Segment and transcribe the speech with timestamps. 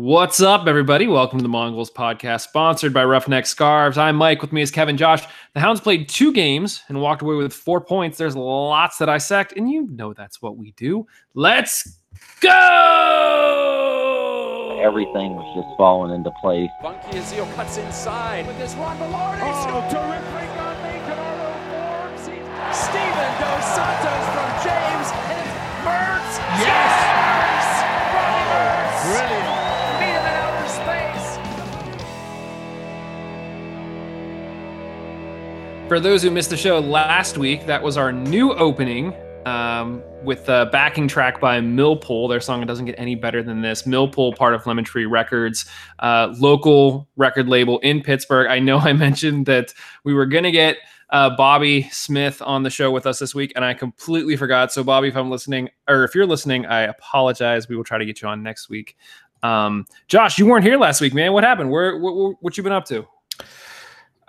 [0.00, 1.06] What's up, everybody?
[1.06, 3.98] Welcome to the Mongols podcast, sponsored by Roughneck Scarves.
[3.98, 4.40] I'm Mike.
[4.40, 5.26] With me is Kevin Josh.
[5.52, 8.16] The Hounds played two games and walked away with four points.
[8.16, 11.06] There's lots that I dissect, and you know that's what we do.
[11.34, 11.98] Let's
[12.40, 12.48] go!
[14.82, 16.70] Everything was just falling into place.
[16.80, 19.40] Bunky Azil cuts inside with this Ron Velarde.
[19.42, 22.24] Oh, terrific on Kenardo Forbes.
[22.72, 25.44] Steevan Dos Santos from James and
[25.84, 26.40] Mertz.
[26.56, 27.84] Yes!
[28.14, 29.04] Robbie Mertz.
[29.04, 29.49] Brilliant.
[35.90, 39.12] For those who missed the show last week, that was our new opening
[39.44, 42.28] um, with the backing track by Millpool.
[42.28, 45.66] Their song Doesn't Get Any Better Than This." Millpool, part of Lemon Tree Records,
[45.98, 48.46] uh, local record label in Pittsburgh.
[48.46, 50.76] I know I mentioned that we were gonna get
[51.10, 54.70] uh, Bobby Smith on the show with us this week, and I completely forgot.
[54.70, 57.68] So, Bobby, if I'm listening, or if you're listening, I apologize.
[57.68, 58.96] We will try to get you on next week.
[59.42, 61.32] Um, Josh, you weren't here last week, man.
[61.32, 61.68] What happened?
[61.68, 63.08] Where, what, what you been up to?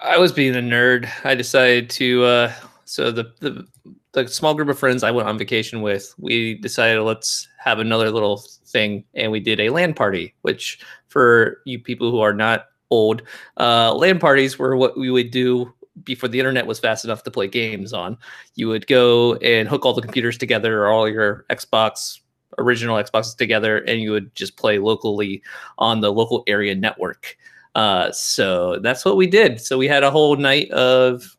[0.02, 1.10] I was being a nerd.
[1.24, 2.54] I decided to uh
[2.86, 3.68] so the the
[4.14, 8.10] the small group of friends I went on vacation with, we decided let's have another
[8.12, 12.66] little thing and we did a LAN party, which for you people who are not
[12.90, 13.22] old,
[13.58, 15.72] uh LAN parties were what we would do
[16.04, 18.18] before the internet was fast enough to play games on.
[18.56, 22.20] You would go and hook all the computers together or all your Xbox
[22.58, 25.42] original Xboxes together and you would just play locally
[25.78, 27.38] on the local area network.
[27.76, 29.62] Uh, so that's what we did.
[29.62, 31.38] So we had a whole night of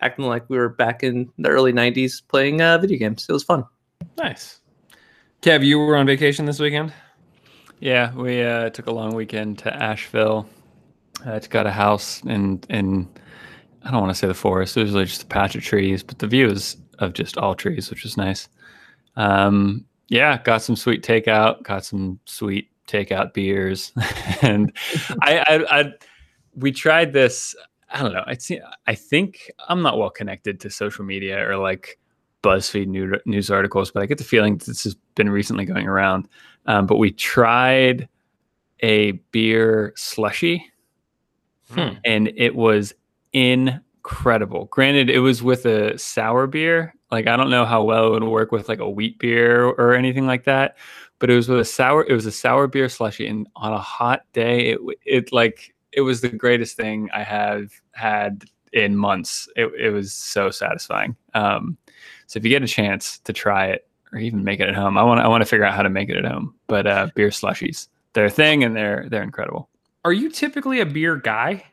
[0.00, 3.26] acting like we were back in the early 90s playing uh, video games.
[3.28, 3.64] It was fun.
[4.16, 4.60] Nice.
[5.42, 6.92] Kev, you were on vacation this weekend?
[7.80, 10.48] Yeah, we uh, took a long weekend to Asheville.
[11.24, 13.08] Uh, to got a house in in
[13.82, 14.76] I don't want to say the forest.
[14.76, 17.54] It was really just a patch of trees, but the view is of just all
[17.54, 18.48] trees, which was nice.
[19.16, 23.92] Um, yeah, got some sweet takeout, got some sweet takeout beers,
[24.42, 24.72] and
[25.22, 25.92] I, I, I
[26.54, 27.54] we tried this.
[27.90, 28.24] I don't know.
[28.26, 28.60] I see.
[28.86, 31.98] I think I'm not well connected to social media or like
[32.42, 36.28] BuzzFeed new, news articles, but I get the feeling this has been recently going around.
[36.66, 38.08] Um, but we tried
[38.80, 40.70] a beer slushy,
[41.70, 41.94] Hmm.
[42.04, 42.92] and it was
[43.32, 44.66] incredible.
[44.66, 46.94] Granted, it was with a sour beer.
[47.10, 49.94] Like I don't know how well it would work with like a wheat beer or
[49.94, 50.76] anything like that,
[51.18, 52.04] but it was with a sour.
[52.08, 56.02] It was a sour beer slushy, and on a hot day, it it like it
[56.02, 59.48] was the greatest thing I have had in months.
[59.56, 61.16] It it was so satisfying.
[61.34, 61.76] Um,
[62.26, 64.98] so if you get a chance to try it or even make it at home,
[64.98, 66.54] I want I want to figure out how to make it at home.
[66.66, 69.68] But uh, beer slushies, they're a thing, and they're they're incredible.
[70.04, 71.64] Are you typically a beer guy?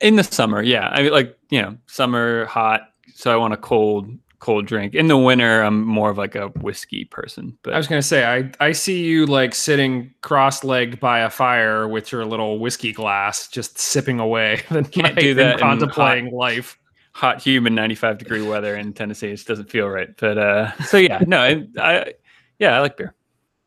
[0.00, 3.56] in the summer yeah i mean like you know summer hot so i want a
[3.56, 7.76] cold cold drink in the winter i'm more of like a whiskey person but I
[7.76, 12.24] was gonna say I I see you like sitting cross-legged by a fire with your
[12.24, 14.62] little whiskey glass, just sipping away.
[14.68, 16.78] Can't night do that in contemplating life.
[17.12, 20.96] hot humid 95 degree weather in tennessee it just doesn't feel right but uh so
[20.96, 22.12] yeah no I, I
[22.58, 23.14] yeah i like beer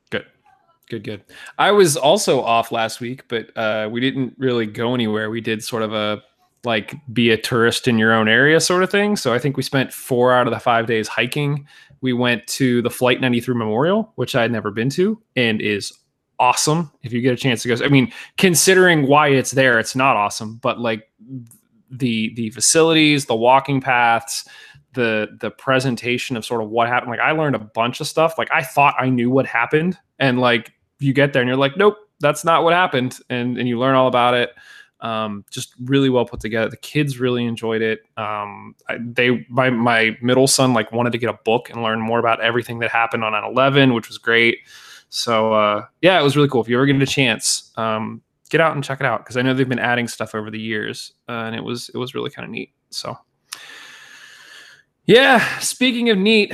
[0.10, 0.26] Good,
[0.90, 1.24] good, good.
[1.58, 5.30] I was also off last week, but uh, we didn't really go anywhere.
[5.30, 6.22] We did sort of a
[6.66, 9.16] like be a tourist in your own area sort of thing.
[9.16, 11.68] So I think we spent four out of the five days hiking.
[12.02, 15.92] We went to the Flight 93 Memorial, which I had never been to, and is
[16.40, 16.92] awesome.
[17.02, 20.16] If you get a chance to go, I mean, considering why it's there, it's not
[20.16, 21.10] awesome, but like
[21.90, 24.48] the the facilities, the walking paths,
[24.94, 27.12] the the presentation of sort of what happened.
[27.12, 28.38] Like I learned a bunch of stuff.
[28.38, 31.78] Like I thought I knew what happened, and like you get there and you're like,
[31.78, 34.52] nope, that's not what happened, and and you learn all about it.
[35.04, 36.70] Um, just really well put together.
[36.70, 38.00] The kids really enjoyed it.
[38.16, 42.00] Um, I, they my my middle son like wanted to get a book and learn
[42.00, 44.60] more about everything that happened on 9/11, which was great.
[45.10, 46.62] So uh, yeah, it was really cool.
[46.62, 49.42] If you ever get a chance, um, get out and check it out because I
[49.42, 52.30] know they've been adding stuff over the years, uh, and it was it was really
[52.30, 52.72] kind of neat.
[52.90, 53.18] So
[55.06, 56.54] yeah, speaking of neat,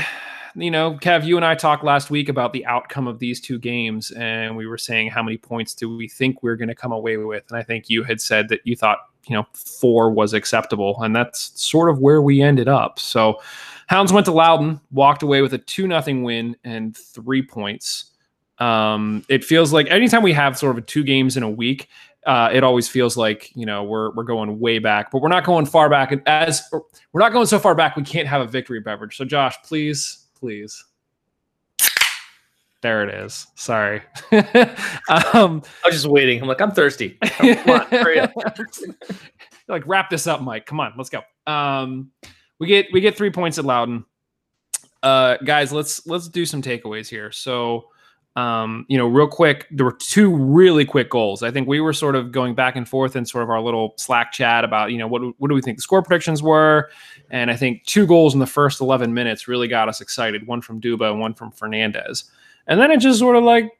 [0.55, 3.59] you know, Kev, you and I talked last week about the outcome of these two
[3.59, 6.91] games, and we were saying how many points do we think we're going to come
[6.91, 10.33] away with, and I think you had said that you thought you know four was
[10.33, 12.99] acceptable, and that's sort of where we ended up.
[12.99, 13.41] So.
[13.87, 18.11] Hounds went to Loudoun, walked away with a 2 nothing win and three points.
[18.59, 21.87] Um, it feels like anytime we have sort of two games in a week,
[22.25, 25.45] uh, it always feels like you know we're we're going way back, but we're not
[25.45, 26.11] going far back.
[26.11, 29.15] And as we're not going so far back, we can't have a victory beverage.
[29.15, 30.85] So, Josh, please, please.
[32.81, 33.47] There it is.
[33.55, 34.01] Sorry.
[34.31, 36.41] um, I was just waiting.
[36.41, 37.17] I'm like, I'm thirsty.
[37.21, 38.31] Come on, hurry up.
[39.67, 40.65] like wrap this up, Mike.
[40.65, 41.21] Come on, let's go.
[41.45, 42.11] Um,
[42.57, 44.05] we get we get three points at Loudoun.
[45.03, 47.31] Uh, guys, let's let's do some takeaways here.
[47.31, 47.89] So,
[48.35, 51.43] Um, you know, real quick, there were two really quick goals.
[51.43, 53.95] I think we were sort of going back and forth in sort of our little
[53.97, 56.89] Slack chat about, you know, what what do we think the score predictions were?
[57.31, 60.47] And I think two goals in the first 11 minutes really got us excited.
[60.47, 62.25] One from Duba and one from Fernandez.
[62.67, 63.71] And then it just sort of like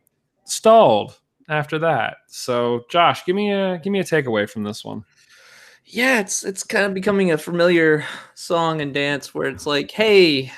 [0.45, 1.17] stalled
[1.47, 2.17] after that.
[2.27, 5.05] So, Josh, give me a give me a takeaway from this one.
[5.85, 8.05] Yeah, it's it's kind of becoming a familiar
[8.35, 10.51] song and dance where it's like, hey,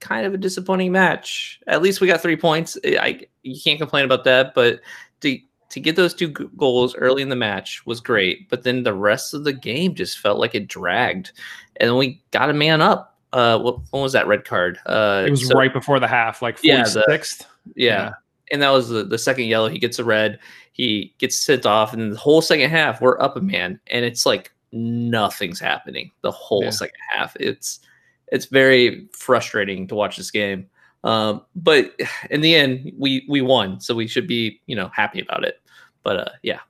[0.00, 1.60] kind of a disappointing match.
[1.66, 2.76] At least we got three points.
[2.84, 4.80] I you can't complain about that, but
[5.20, 5.38] to
[5.70, 8.48] to get those two goals early in the match was great.
[8.50, 11.32] But then the rest of the game just felt like it dragged,
[11.76, 13.16] and then we got a man up.
[13.32, 14.78] Uh, what, when was that red card?
[14.84, 17.38] Uh, it was so, right before the half, like Yeah, 46th.
[17.38, 17.46] the-
[17.76, 18.10] yeah.
[18.50, 19.68] And that was the, the second yellow.
[19.70, 20.38] He gets a red.
[20.74, 24.26] He gets sent off, and the whole second half we're up a man, and it's
[24.26, 26.70] like nothing's happening the whole Yeah.
[26.70, 27.34] second half.
[27.40, 27.80] It's
[28.28, 30.66] it's very frustrating to watch this game.
[31.04, 31.98] Um, but
[32.30, 35.60] in the end, we we won, so we should be you know happy about it.
[36.02, 36.60] But uh, yeah,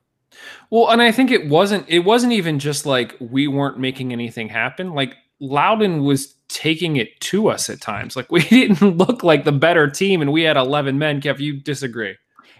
[0.69, 4.49] Well, and I think it wasn't it wasn't even just like we weren't making anything
[4.49, 4.93] happen.
[4.93, 8.15] Like Loudoun was taking it to us at times.
[8.15, 11.21] Like we didn't look like the better team and we had 11 men.
[11.21, 12.15] Kev, you disagree.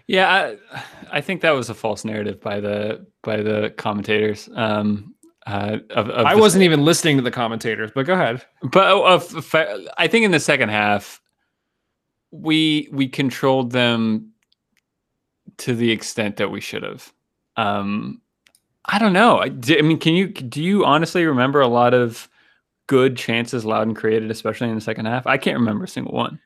[0.06, 0.78] Yeah, I,
[1.18, 4.50] I think that was a false narrative by the by the commentators.
[4.54, 5.14] Um,
[5.46, 8.44] uh, of, of I wasn't even listening to the commentators, but go ahead.
[8.62, 9.54] But oh, of,
[9.98, 11.20] I think in the second half,
[12.34, 14.30] we we controlled them
[15.58, 17.12] to the extent that we should have.
[17.56, 18.20] Um,
[18.86, 19.40] I don't know.
[19.40, 19.48] I
[19.82, 22.28] mean, can you do you honestly remember a lot of
[22.86, 25.26] good chances Loudoun created, especially in the second half?
[25.26, 26.40] I can't remember a single one.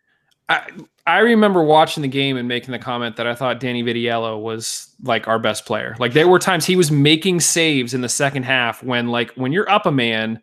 [0.49, 0.71] I
[1.07, 4.95] I remember watching the game and making the comment that I thought Danny Vitiello was
[5.03, 5.97] like our best player.
[5.99, 9.53] Like there were times he was making saves in the second half when like when
[9.53, 10.41] you're up a man,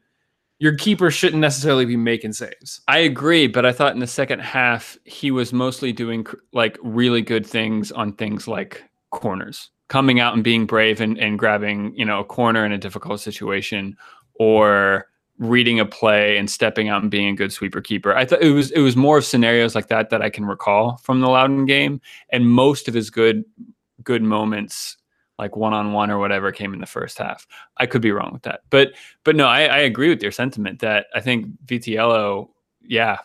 [0.59, 2.81] your keeper shouldn't necessarily be making saves.
[2.87, 7.21] I agree, but I thought in the second half he was mostly doing like really
[7.21, 12.05] good things on things like corners, coming out and being brave and, and grabbing, you
[12.05, 13.97] know, a corner in a difficult situation
[14.35, 15.07] or
[15.37, 18.15] reading a play and stepping out and being a good sweeper keeper.
[18.15, 20.97] I thought it was it was more of scenarios like that that I can recall
[20.97, 21.99] from the Loudoun game
[22.29, 23.43] and most of his good
[24.03, 24.95] good moments
[25.37, 27.47] like one on one or whatever came in the first half.
[27.77, 28.61] I could be wrong with that.
[28.69, 28.93] But
[29.23, 32.49] but no, I, I agree with your sentiment that I think Vitiello,
[32.81, 33.17] yeah,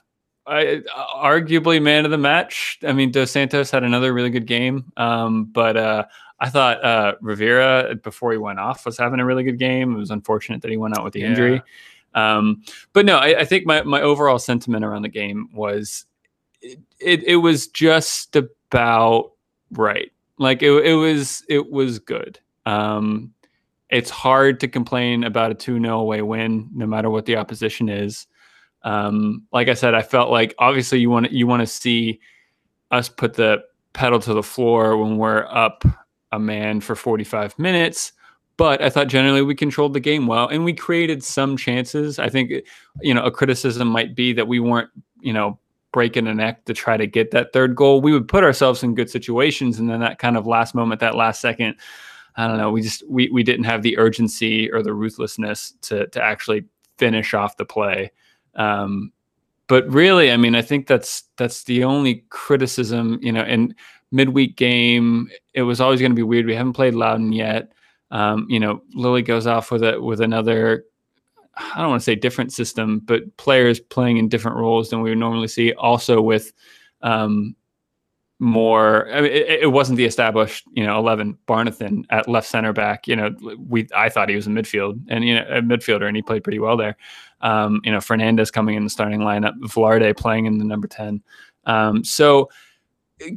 [0.46, 0.82] I,
[1.14, 2.78] arguably man of the match.
[2.82, 6.04] I mean, Dos Santos had another really good game, um, but uh,
[6.40, 9.94] I thought uh, Rivera before he went off was having a really good game.
[9.94, 11.26] It was unfortunate that he went out with the Yeah.
[11.28, 11.62] injury.
[12.14, 16.06] Um, but no, I, I think my my overall sentiment around the game was
[16.60, 19.32] it, it, it was just about
[19.70, 20.10] right.
[20.40, 22.40] Like it, it was it was good.
[22.64, 23.34] Um,
[23.90, 27.90] it's hard to complain about a 2 0 away win, no matter what the opposition
[27.90, 28.26] is.
[28.82, 32.20] Um, like I said, I felt like obviously you want you want to see
[32.90, 33.58] us put the
[33.92, 35.84] pedal to the floor when we're up
[36.32, 38.12] a man for 45 minutes.
[38.56, 42.18] But I thought generally we controlled the game well and we created some chances.
[42.18, 42.50] I think,
[43.02, 44.90] you know, a criticism might be that we weren't,
[45.20, 45.58] you know,
[45.92, 48.00] breaking a neck to try to get that third goal.
[48.00, 49.78] We would put ourselves in good situations.
[49.78, 51.76] And then that kind of last moment, that last second,
[52.36, 56.06] I don't know, we just, we, we didn't have the urgency or the ruthlessness to,
[56.08, 56.64] to actually
[56.96, 58.12] finish off the play.
[58.54, 59.12] Um,
[59.66, 63.74] but really, I mean, I think that's, that's the only criticism, you know, and
[64.12, 66.46] midweek game, it was always going to be weird.
[66.46, 67.72] We haven't played Loudoun yet.
[68.10, 70.84] Um, you know, Lilley goes off with a with another.
[71.56, 75.10] I don't want to say different system, but players playing in different roles than we
[75.10, 75.72] would normally see.
[75.74, 76.52] Also with
[77.02, 77.54] um,
[78.40, 79.12] more.
[79.12, 83.06] I mean, it, it wasn't the established, you know, eleven Barnathan at left center back.
[83.06, 83.34] You know,
[83.68, 86.42] we I thought he was in midfield and you know a midfielder, and he played
[86.42, 86.96] pretty well there.
[87.42, 91.22] Um, you know, Fernandez coming in the starting lineup, Velarde playing in the number ten.
[91.66, 92.48] Um, so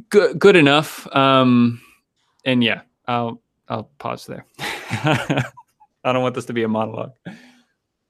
[0.08, 1.06] good, good enough.
[1.14, 1.80] Um,
[2.44, 4.46] and yeah, I'll I'll pause there.
[4.58, 7.12] I don't want this to be a monologue.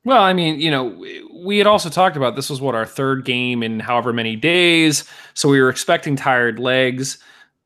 [0.04, 0.84] Well, I mean, you know,
[1.32, 5.04] we- had also talked about this was what our third game in however many days,
[5.34, 7.18] so we were expecting tired legs.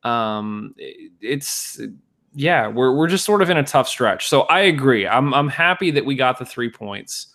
[0.03, 0.75] Um,
[1.21, 1.79] it's
[2.33, 4.27] yeah, we're we're just sort of in a tough stretch.
[4.27, 5.07] So I agree.
[5.07, 7.33] I'm I'm happy that we got the three points,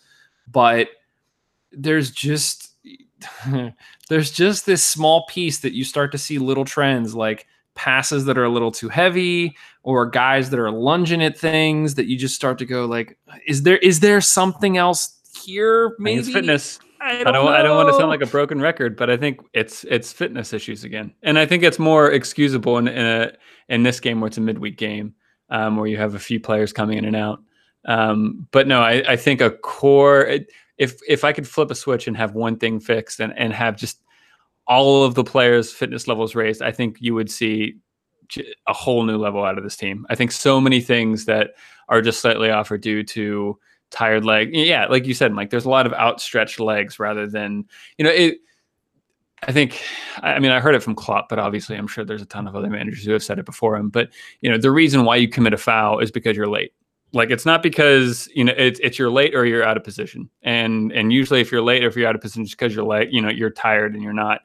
[0.51, 0.89] but
[1.73, 2.75] there's just
[4.09, 8.39] there's just this small piece that you start to see little trends like passes that
[8.39, 12.35] are a little too heavy or guys that are lunging at things that you just
[12.35, 15.15] start to go like is there is there something else
[15.45, 16.79] here I maybe it's fitness.
[17.01, 17.49] I I don't.
[17.49, 20.53] I don't want to sound like a broken record, but I think it's it's fitness
[20.53, 23.33] issues again, and I think it's more excusable in in, a,
[23.69, 25.15] in this game where it's a midweek game,
[25.51, 27.41] um, where you have a few players coming in and out.
[27.87, 30.39] Um, but no, I, I think a core.
[30.79, 33.77] If if I could flip a switch and have one thing fixed and and have
[33.77, 34.01] just
[34.67, 37.75] all of the players' fitness levels raised, I think you would see
[38.67, 40.07] a whole new level out of this team.
[40.11, 41.55] I think so many things that
[41.89, 43.59] are just slightly off are due to
[43.91, 44.51] tired leg.
[44.55, 47.67] Yeah, like you said, Mike, there's a lot of outstretched legs rather than,
[47.99, 48.39] you know, it.
[49.47, 49.83] I think,
[50.23, 52.57] I mean, I heard it from Klopp, but obviously, I'm sure there's a ton of
[52.57, 53.91] other managers who have said it before him.
[53.91, 54.09] But
[54.41, 56.73] you know, the reason why you commit a foul is because you're late.
[57.13, 60.31] Like it's not because you know it's it's you're late or you're out of position,
[60.43, 62.85] and and usually if you're late or if you're out of position, it's because you're
[62.85, 63.11] late.
[63.13, 64.41] You know, you're tired and you're not.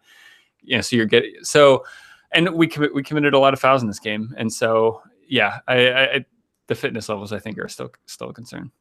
[0.61, 1.85] You know, so you're getting so,
[2.31, 5.59] and we commit we committed a lot of fouls in this game, and so yeah,
[5.67, 6.25] I, I
[6.67, 8.71] the fitness levels I think are still still a concern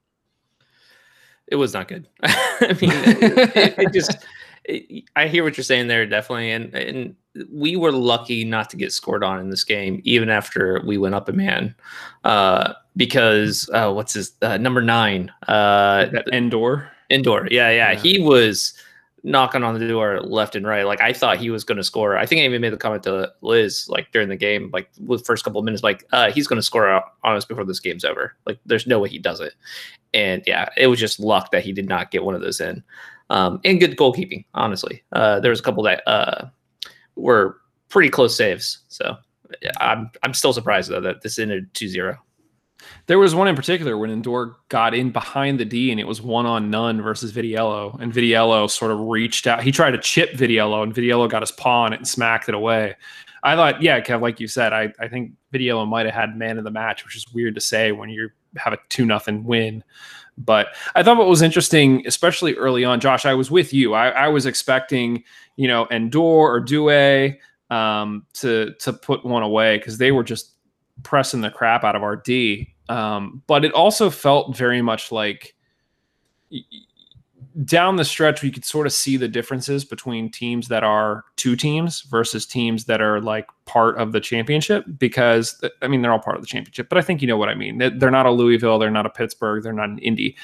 [1.50, 2.08] it was not good.
[2.22, 4.24] I mean, it, it just.
[4.64, 7.16] It, I hear what you're saying there, definitely, and and
[7.50, 11.14] we were lucky not to get scored on in this game, even after we went
[11.14, 11.74] up a man,
[12.24, 15.32] uh, because uh, what's his uh, number nine?
[15.46, 16.90] Uh, Endor.
[17.10, 18.74] Endor, yeah, yeah, yeah, he was
[19.28, 20.84] knocking on the door left and right.
[20.84, 22.16] Like I thought he was going to score.
[22.16, 25.18] I think I even made the comment to Liz like during the game, like the
[25.18, 28.04] first couple of minutes, like uh, he's going to score on us before this game's
[28.04, 28.34] over.
[28.46, 29.54] Like there's no way he does it.
[30.14, 32.82] And yeah, it was just luck that he did not get one of those in.
[33.30, 35.02] Um, and good goalkeeping, honestly.
[35.12, 36.46] Uh, there was a couple that uh,
[37.14, 37.58] were
[37.90, 38.78] pretty close saves.
[38.88, 39.16] So
[39.78, 42.16] I'm I'm still surprised though that this ended 2-0.
[43.06, 46.22] There was one in particular when Endor got in behind the D and it was
[46.22, 47.98] one on none versus Vitiello.
[48.00, 49.62] And Vitiello sort of reached out.
[49.62, 52.54] He tried to chip Vitiello and Vitiello got his paw on it and smacked it
[52.54, 52.94] away.
[53.42, 56.58] I thought, yeah, Kev, like you said, I, I think Vitiello might have had man
[56.58, 59.84] of the match, which is weird to say when you have a two nothing win.
[60.36, 63.94] But I thought what was interesting, especially early on, Josh, I was with you.
[63.94, 65.24] I, I was expecting,
[65.56, 67.34] you know, Endor or Due
[67.70, 70.54] um, to to put one away because they were just
[71.02, 72.74] pressing the crap out of our D.
[72.88, 75.54] Um, but it also felt very much like
[77.64, 81.56] down the stretch, we could sort of see the differences between teams that are two
[81.56, 84.84] teams versus teams that are like part of the championship.
[84.98, 87.48] Because I mean, they're all part of the championship, but I think you know what
[87.48, 87.78] I mean.
[87.78, 90.36] They're not a Louisville, they're not a Pittsburgh, they're not an Indy.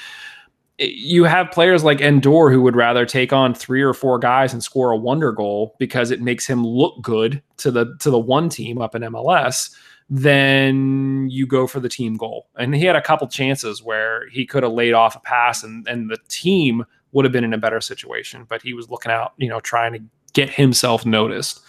[0.77, 4.61] You have players like Endor who would rather take on three or four guys and
[4.61, 8.49] score a wonder goal because it makes him look good to the to the one
[8.49, 9.73] team up in MLS
[10.09, 12.47] then you go for the team goal.
[12.57, 15.87] And he had a couple chances where he could have laid off a pass and,
[15.87, 19.33] and the team would have been in a better situation, but he was looking out,
[19.37, 19.99] you know, trying to
[20.33, 21.61] get himself noticed.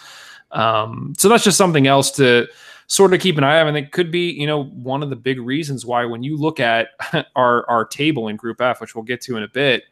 [0.51, 2.47] Um, so that's just something else to
[2.89, 3.69] sort of keep an eye on.
[3.69, 6.61] And it could be, you know, one of the big reasons why when you look
[6.61, 6.89] at
[7.37, 9.85] our, our table in Group F, which we'll get to in a bit,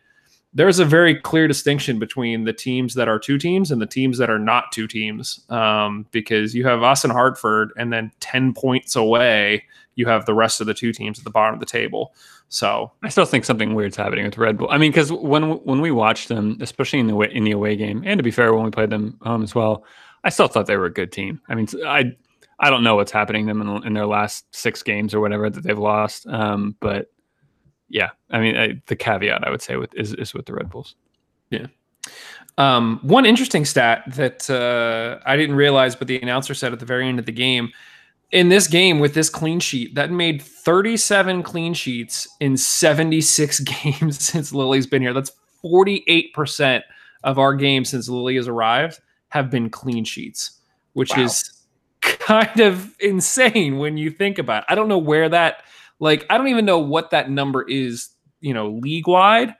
[0.54, 4.18] there's a very clear distinction between the teams that are two teams and the teams
[4.18, 8.54] that are not two teams um, because you have us and Hartford, and then 10
[8.54, 9.64] points away,
[9.96, 12.14] you have the rest of the two teams at the bottom of the table.
[12.48, 14.68] So I still think something weird's happening with Red Bull.
[14.70, 18.02] I mean, because when when we watched them, especially in the in the away game,
[18.06, 19.84] and to be fair, when we played them home as well,
[20.22, 21.40] I still thought they were a good team.
[21.48, 22.12] I mean, I
[22.60, 25.62] I don't know what's happening them in, in their last six games or whatever that
[25.64, 27.10] they've lost, um, but
[27.88, 30.70] yeah, I mean, I, the caveat I would say with is, is with the Red
[30.70, 30.94] Bulls.
[31.50, 31.66] Yeah.
[32.56, 36.86] Um, one interesting stat that uh, I didn't realize, but the announcer said at the
[36.86, 37.70] very end of the game,
[38.30, 44.24] in this game with this clean sheet, that made 37 clean sheets in 76 games
[44.24, 45.12] since Lilley's been here.
[45.12, 45.32] That's
[45.64, 46.82] 48%
[47.22, 50.60] of our games since Lilley has arrived have been clean sheets,
[50.92, 51.24] which wow.
[51.24, 51.50] is
[52.00, 54.66] kind of insane when you think about it.
[54.68, 55.64] I don't know where that
[55.98, 58.08] like, I don't even know what that number is,
[58.40, 59.54] you know, league wide.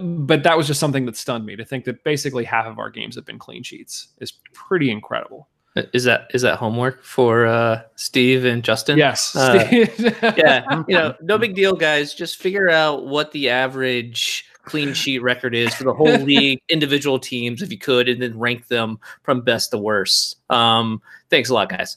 [0.00, 2.88] But that was just something that stunned me to think that basically half of our
[2.88, 5.48] games have been clean sheets is pretty incredible.
[5.74, 8.98] Is that is that homework for uh, Steve and Justin?
[8.98, 9.34] Yes.
[9.34, 9.66] Uh,
[10.36, 10.82] yeah.
[10.86, 12.12] You know, no big deal, guys.
[12.14, 17.18] Just figure out what the average clean sheet record is for the whole league, individual
[17.18, 20.36] teams, if you could, and then rank them from best to worst.
[20.50, 21.96] Um, thanks a lot, guys.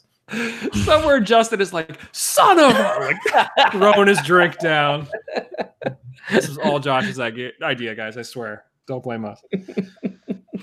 [0.74, 5.08] Somewhere Justin is like, son of a like throwing his drink down.
[6.32, 8.18] This is all Josh's idea, guys.
[8.18, 8.66] I swear.
[8.88, 9.42] Don't blame us.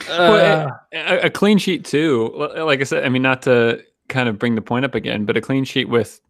[0.09, 2.33] Uh, a, a, clean sheet too.
[2.57, 5.37] Like I said, I mean, not to kind of bring the point up again, but
[5.37, 6.21] a clean sheet with,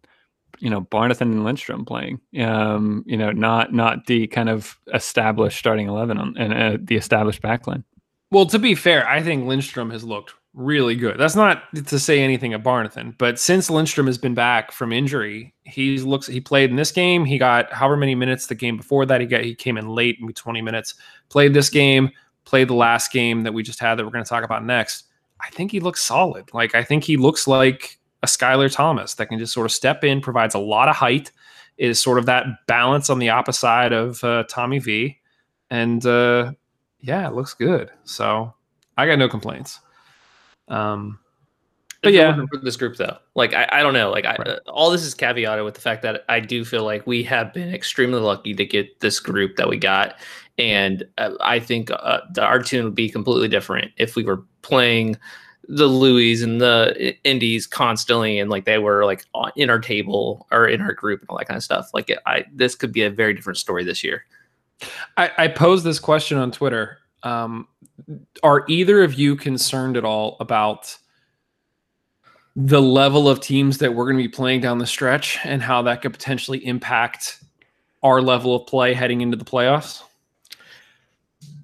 [0.59, 2.19] you know, Barnathan and Lindstrom playing.
[2.39, 6.95] Um, you know, not not the kind of established starting eleven on, and uh, the
[6.95, 7.83] established backline.
[8.31, 11.17] Well, to be fair, I think Lindstrom has looked really good.
[11.17, 15.53] That's not to say anything of Barnathan, but since Lindstrom has been back from injury,
[15.63, 17.25] he looks he played in this game.
[17.25, 19.21] He got however many minutes the game before that.
[19.21, 20.95] He got he came in late, maybe 20 minutes.
[21.29, 22.09] Played this game,
[22.45, 25.05] played the last game that we just had that we're going to talk about next.
[25.41, 26.53] I think he looks solid.
[26.53, 30.03] Like I think he looks like a Skylar Thomas that can just sort of step
[30.03, 31.31] in, provides a lot of height,
[31.77, 35.19] is sort of that balance on the opposite side of uh, Tommy V,
[35.69, 36.51] and uh,
[36.99, 37.89] yeah, it looks good.
[38.03, 38.53] So
[38.95, 39.79] I got no complaints.
[40.67, 41.19] Um,
[42.01, 44.47] But yeah, for this group though, like I, I don't know, like I, Right.
[44.47, 47.53] uh, all this is caveated with the fact that I do feel like we have
[47.53, 50.19] been extremely lucky to get this group that we got,
[50.57, 54.43] and uh, I think uh, the, our tune would be completely different if we were
[54.63, 55.17] playing
[55.69, 60.45] the Louis and the Indies constantly, and like they were like on, in our table
[60.51, 61.89] or in our group and all that kind of stuff.
[61.93, 64.25] Like I, this could be a very different story this year.
[65.15, 66.97] I, I posed this question on Twitter.
[67.23, 67.67] Um,
[68.43, 70.95] are either of you concerned at all about
[72.55, 75.81] the level of teams that we're going to be playing down the stretch and how
[75.83, 77.43] that could potentially impact
[78.03, 80.01] our level of play heading into the playoffs?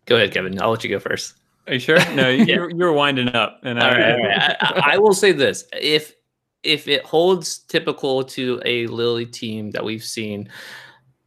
[0.06, 0.60] Go ahead, Kevin.
[0.62, 1.36] I'll let you go first.
[1.68, 2.00] Are you sure?
[2.16, 4.40] No, you're you're winding up, and All I, right, all right.
[4.40, 6.16] I, I- I will say this: if
[6.64, 10.50] if it holds typical to a Lilley team that we've seen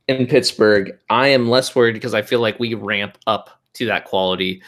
[0.09, 4.05] in Pittsburgh, I am less worried because I feel like we ramp up to that
[4.05, 4.63] quality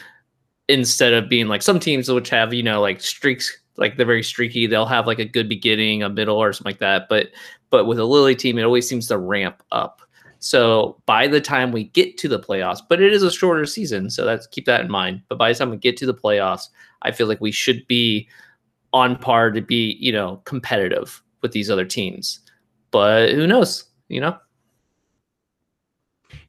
[0.67, 4.23] instead of being like some teams which have you know like streaks like they're very
[4.23, 7.27] streaky they'll have like a good beginning a middle or something like that but
[7.69, 10.01] but with a lilley team it always seems to ramp up.
[10.39, 14.09] So by the time we get to the playoffs but it is a shorter season
[14.09, 16.69] so that's keep that in mind but by the time we get to the playoffs
[17.01, 18.27] i feel like we should be
[18.93, 22.39] on par to be you know competitive with these other teams
[22.91, 24.37] but who knows you know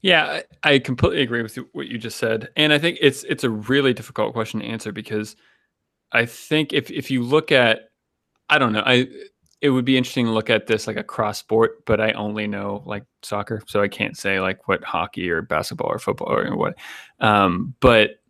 [0.03, 3.51] Yeah, I completely agree with what you just said, and I think it's it's a
[3.51, 5.37] really difficult question to answer because
[6.13, 7.91] I think if if you look at,
[8.49, 9.09] I don't know, I
[9.61, 12.47] it would be interesting to look at this like a cross sport, but I only
[12.47, 16.57] know like soccer, so I can't say like what hockey or basketball or football or
[16.57, 16.75] what.
[17.21, 18.21] Um, but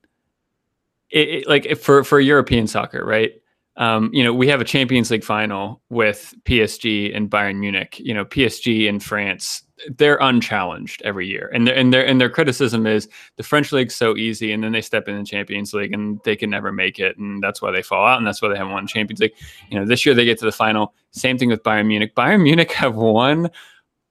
[1.11, 3.33] it, it, like for for European soccer, right?
[3.77, 7.99] Um, you know, we have a Champions League final with PSG and Bayern Munich.
[7.99, 9.63] You know, PSG in France,
[9.97, 14.17] they're unchallenged every year, and and their and their criticism is the French league's so
[14.17, 17.17] easy, and then they step in the Champions League and they can never make it,
[17.19, 19.35] and that's why they fall out, and that's why they haven't won Champions League.
[19.71, 20.95] You know, this year they get to the final.
[21.11, 22.15] Same thing with Bayern Munich.
[22.15, 23.51] Bayern Munich have won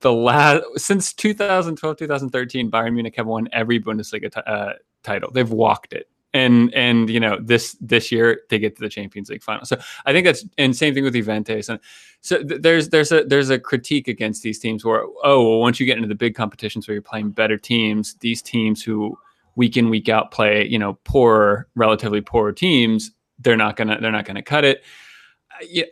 [0.02, 5.52] the last since 2012 2013 bayern munich have won every bundesliga ti- uh, title they've
[5.52, 9.42] walked it and and you know this this year they get to the champions league
[9.42, 9.66] final.
[9.66, 11.70] So i think that's and same thing with juventus.
[11.70, 11.80] And
[12.22, 15.80] so th- there's there's a there's a critique against these teams where oh well once
[15.80, 19.18] you get into the big competitions where you're playing better teams these teams who
[19.56, 24.12] week in week out play you know poorer relatively poorer teams they're not gonna they're
[24.12, 24.84] not gonna cut it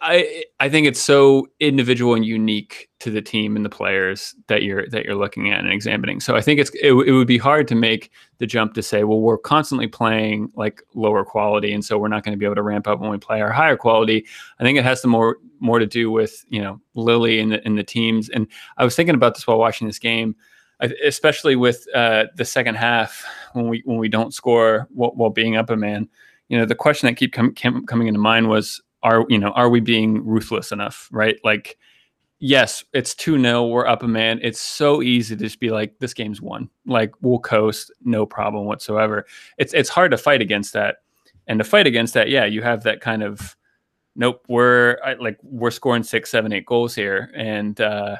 [0.01, 4.63] I I think it's so individual and unique to the team and the players that
[4.63, 6.19] you're that you're looking at and examining.
[6.19, 9.03] So I think it's it, it would be hard to make the jump to say,
[9.03, 12.55] well, we're constantly playing like lower quality, and so we're not going to be able
[12.55, 14.25] to ramp up when we play our higher quality.
[14.59, 17.65] I think it has to more more to do with you know Lilley and the
[17.65, 18.29] and the teams.
[18.29, 18.47] And
[18.77, 20.35] I was thinking about this while watching this game,
[21.03, 23.23] especially with uh, the second half
[23.53, 26.09] when we when we don't score while, while being up a man.
[26.49, 29.69] You know, the question that keep com- coming into mind was are you know are
[29.69, 31.37] we being ruthless enough right?
[31.43, 31.77] Like
[32.39, 34.39] yes it's 2-0 we're up a man.
[34.41, 36.69] It's so easy to just be like this game's won.
[36.85, 39.25] Like we'll coast no problem whatsoever.
[39.57, 40.97] It's it's hard to fight against that.
[41.47, 43.55] And to fight against that yeah you have that kind of
[44.15, 47.31] nope we're like we're scoring six seven eight goals here.
[47.35, 48.17] And uh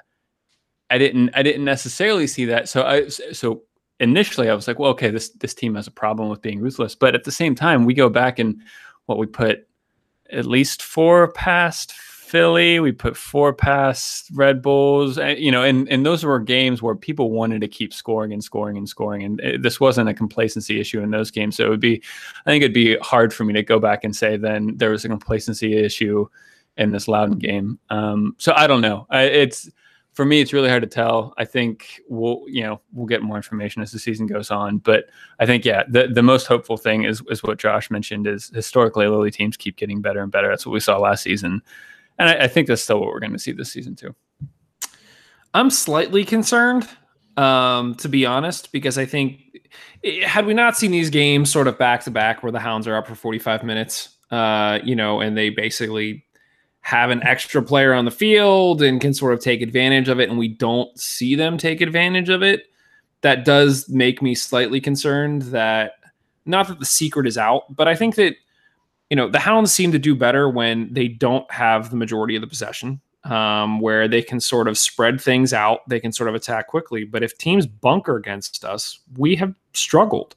[0.89, 2.67] i didn't i didn't necessarily see that.
[2.67, 3.63] So i so
[3.99, 6.93] initially i was like well okay this this team has a problem with being ruthless.
[6.95, 8.61] But at the same time we go back and
[9.05, 9.67] what we put
[10.31, 12.79] at least four past Philly.
[12.79, 15.19] We put four past Red Bulls.
[15.19, 18.43] uh, You know, and and those were games where people wanted to keep scoring and
[18.43, 21.57] scoring and scoring, and it, this wasn't a complacency issue in those games.
[21.57, 22.01] So it would be,
[22.45, 25.05] I think it'd be hard for me to go back and say then there was
[25.05, 26.27] a complacency issue
[26.77, 27.77] in this Loudoun game.
[27.91, 29.05] Um, so I don't know.
[29.11, 29.69] I, it's
[30.13, 31.33] for me, it's really hard to tell.
[31.37, 34.77] I think we'll, you know, we'll get more information as the season goes on.
[34.77, 35.05] But
[35.39, 39.07] I think, yeah, the, the most hopeful thing is is what Josh mentioned is historically
[39.07, 40.47] Lilley teams keep getting better and better.
[40.47, 41.61] That's what we saw last season,
[42.19, 44.15] and I, I think that's still what we're going to see this season too.
[45.55, 46.87] I'm slightly concerned,
[47.37, 49.39] um, to be honest, because I think
[50.25, 52.95] had we not seen these games sort of back to back where the Hounds are
[52.95, 56.25] up for 45 minutes, uh, you know, and they basically
[56.83, 60.29] have an extra player on the field and can sort of take advantage of it,
[60.29, 62.67] and we don't see them take advantage of it,
[63.21, 65.93] that does make me slightly concerned that
[66.45, 68.35] not that the secret is out, but I think that
[69.09, 72.41] you know the Hounds seem to do better when they don't have the majority of
[72.41, 75.87] the possession um, where they can sort of spread things out.
[75.87, 77.05] They can sort of attack quickly.
[77.05, 80.35] But if teams bunker against us, we have struggled.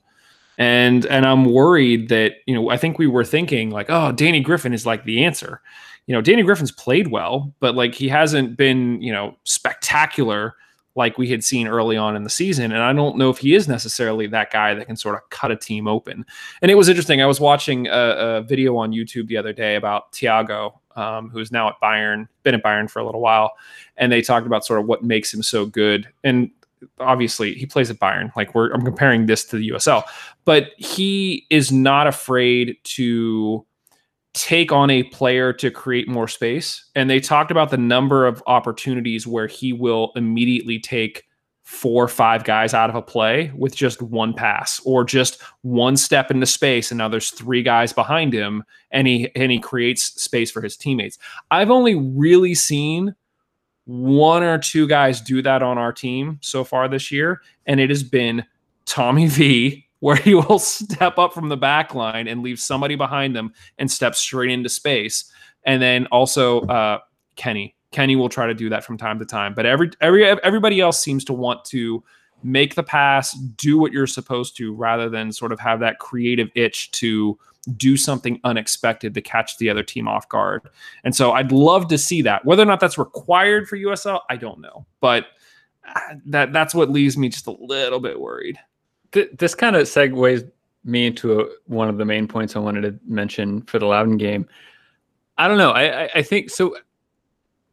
[0.59, 4.41] And and I'm worried that, you know, I think we were thinking like, oh, Danny
[4.41, 5.61] Griffin is like the answer.
[6.07, 10.55] You know, Danny Griffin's played well, but like he hasn't been, you know, spectacular
[10.97, 12.73] like we had seen early on in the season.
[12.73, 15.51] And I don't know if he is necessarily that guy that can sort of cut
[15.51, 16.25] a team open.
[16.63, 17.21] And it was interesting.
[17.21, 21.53] I was watching a, a video on YouTube the other day about Thiago, um, who's
[21.53, 23.53] now at Bayern, been at Bayern for a little while.
[23.99, 26.09] And they talked about sort of what makes him so good.
[26.25, 26.51] And
[26.99, 28.35] obviously he plays at Bayern.
[28.35, 30.05] Like we're I'm comparing this to the USL,
[30.45, 33.67] but he is not afraid to
[34.37, 36.85] take on a player to create more space.
[36.95, 41.25] And they talked about the number of opportunities where he will immediately take
[41.63, 45.97] four or five guys out of a play with just one pass or just one
[45.97, 50.05] step into space and now there's three guys behind him and he and he creates
[50.23, 51.19] space for his teammates.
[51.51, 53.17] I've only really seen
[53.87, 57.91] one or two guys do that on our team so far this year and it
[57.91, 58.45] has been
[58.85, 63.35] Tommy V where he will step up from the back line and leave somebody behind
[63.35, 65.33] them and step straight into space.
[65.65, 67.01] And then also uh,
[67.35, 67.75] Kenny.
[67.91, 69.53] Kenny will try to do that from time to time.
[69.53, 72.05] But every every everybody else seems to want to
[72.45, 76.51] make the pass, do what you're supposed to, rather than sort of have that creative
[76.55, 77.37] itch to
[77.77, 80.63] do something unexpected to catch the other team off guard.
[81.03, 82.45] And so I'd love to see that.
[82.45, 84.87] Whether or not that's required for USL, I don't know.
[85.01, 85.27] But
[85.97, 88.57] uh, that that's what leaves me just a little bit worried
[89.13, 90.51] th- this kind of segues
[90.85, 94.17] me into a, one of the main points I wanted to mention for the Loudoun
[94.17, 94.49] game.
[95.37, 95.73] I don't know.
[95.73, 96.77] I, I, I think so.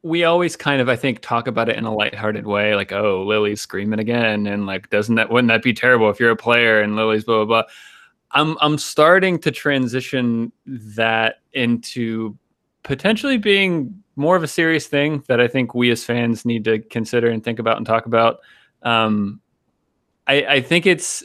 [0.01, 3.23] We always kind of, I think, talk about it in a lighthearted way, like, "Oh,
[3.23, 6.81] Lilley's screaming again," and like, doesn't that wouldn't that be terrible if you're a player
[6.81, 7.71] and Lilley's blah blah blah.
[8.31, 12.37] I'm I'm starting to transition that into
[12.83, 16.79] potentially being more of a serious thing that I think we as fans need to
[16.79, 18.39] consider and think about and talk about.
[18.81, 19.39] Um,
[20.27, 21.23] I, I think it's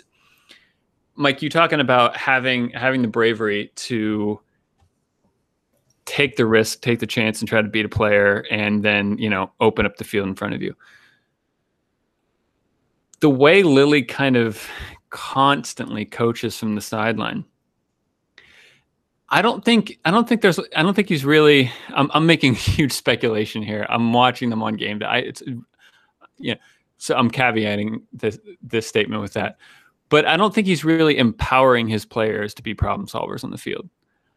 [1.14, 4.40] Mike, you talking about having having the bravery to
[6.04, 9.28] take the risk, take the chance, and try to beat a player, and then you
[9.28, 10.74] know open up the field in front of you.
[13.20, 14.68] The way Lilley kind of
[15.10, 17.44] constantly coaches from the sideline.
[19.30, 22.54] I don't think I don't think there's I don't think he's really I'm I'm making
[22.54, 23.86] huge speculation here.
[23.88, 25.06] I'm watching them on game day.
[25.06, 25.42] I, it's
[26.38, 26.54] yeah.
[26.98, 29.56] So I'm caveating this this statement with that
[30.08, 33.58] but I don't think he's really empowering his players to be problem solvers on the
[33.58, 33.88] field.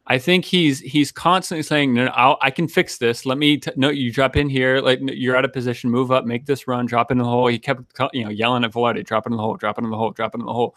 [0.08, 3.26] I think he's he's constantly saying, "No, no i can fix this.
[3.26, 4.82] Let me t- no, you drop in here.
[4.82, 5.90] Like you're out of position.
[5.90, 6.26] Move up.
[6.26, 6.86] Make this run.
[6.86, 9.56] Drop in the hole." He kept you know yelling at Velarde, "Drop in the hole.
[9.56, 10.12] Drop in the hole.
[10.12, 10.76] Drop in the hole."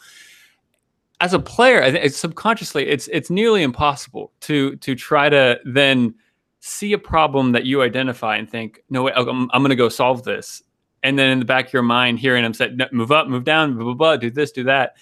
[1.21, 6.15] As a player, I think subconsciously it's it's nearly impossible to to try to then
[6.61, 9.89] see a problem that you identify and think, "No, wait, I'm, I'm going to go
[9.89, 10.63] solve this,"
[11.05, 13.75] and then in the back of your mind hearing him say move up move down
[13.75, 14.97] blah blah blah do this do that.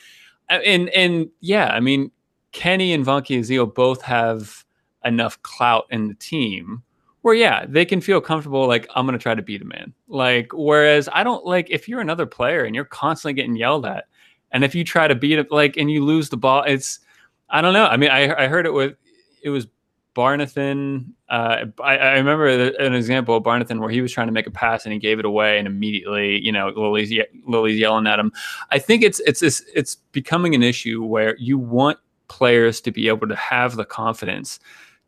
[0.50, 2.10] Uh, and and yeah i mean
[2.50, 4.64] kenny and Vanki Azil both have
[5.04, 6.82] enough clout in the team
[7.22, 9.94] where yeah they can feel comfortable like i'm gonna try to beat a man.
[10.08, 14.04] Like whereas i don't like if you're another player and you're constantly getting yelled at
[14.50, 17.00] and if you try to beat it like and you lose the ball it's
[17.48, 17.86] i don't know.
[17.86, 18.96] I mean i, I heard it with
[19.42, 19.66] it was
[20.14, 21.06] Barnathan.
[21.28, 24.50] Uh, I, I, remember an example of Barnathan where he was trying to make a
[24.50, 27.12] pass and he gave it away, and immediately, you know, Lilley's
[27.46, 28.32] Lilley's yelling at him.
[28.70, 31.98] I think it's it's it's, it's becoming an issue where you want
[32.28, 34.60] players to be able to have the confidence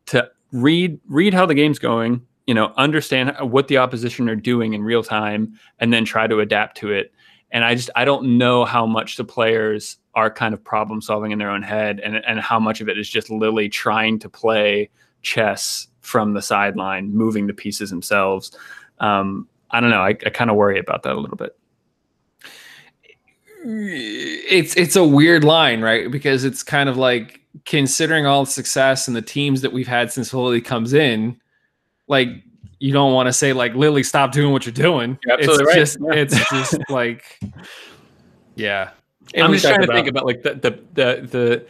[0.07, 4.73] to read read how the game's going, you know, understand what the opposition are doing
[4.73, 7.13] in real time, and then try to adapt to it.
[7.55, 11.31] And I just I don't know how much the players are kind of problem solving
[11.31, 14.29] in their own head and, and how much of it is just Lilley trying to
[14.29, 14.89] play
[15.21, 18.51] chess from the sideline, moving the pieces themselves.
[18.99, 20.01] Um, I don't know.
[20.01, 21.57] I, I kind of worry about that a little bit.
[23.63, 26.11] It's it's a weird line, right?
[26.11, 30.11] Because it's kind of like considering all the success and the teams that we've had
[30.11, 31.39] since Lilley comes in,
[32.09, 32.27] like
[32.79, 35.17] you don't want to say like Lilley, stop doing what you're doing.
[35.25, 35.75] You're it's right.
[35.75, 36.13] just yeah.
[36.13, 37.39] it's just like
[38.55, 38.91] yeah.
[39.33, 41.67] And I'm just trying to about, think about like the, the the the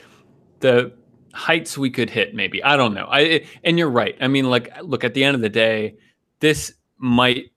[0.59, 0.91] the
[1.33, 2.33] heights we could hit.
[2.33, 3.07] Maybe I don't know.
[3.09, 4.15] I and you're right.
[4.19, 5.95] I mean, like, look at the end of the day,
[6.39, 7.51] this might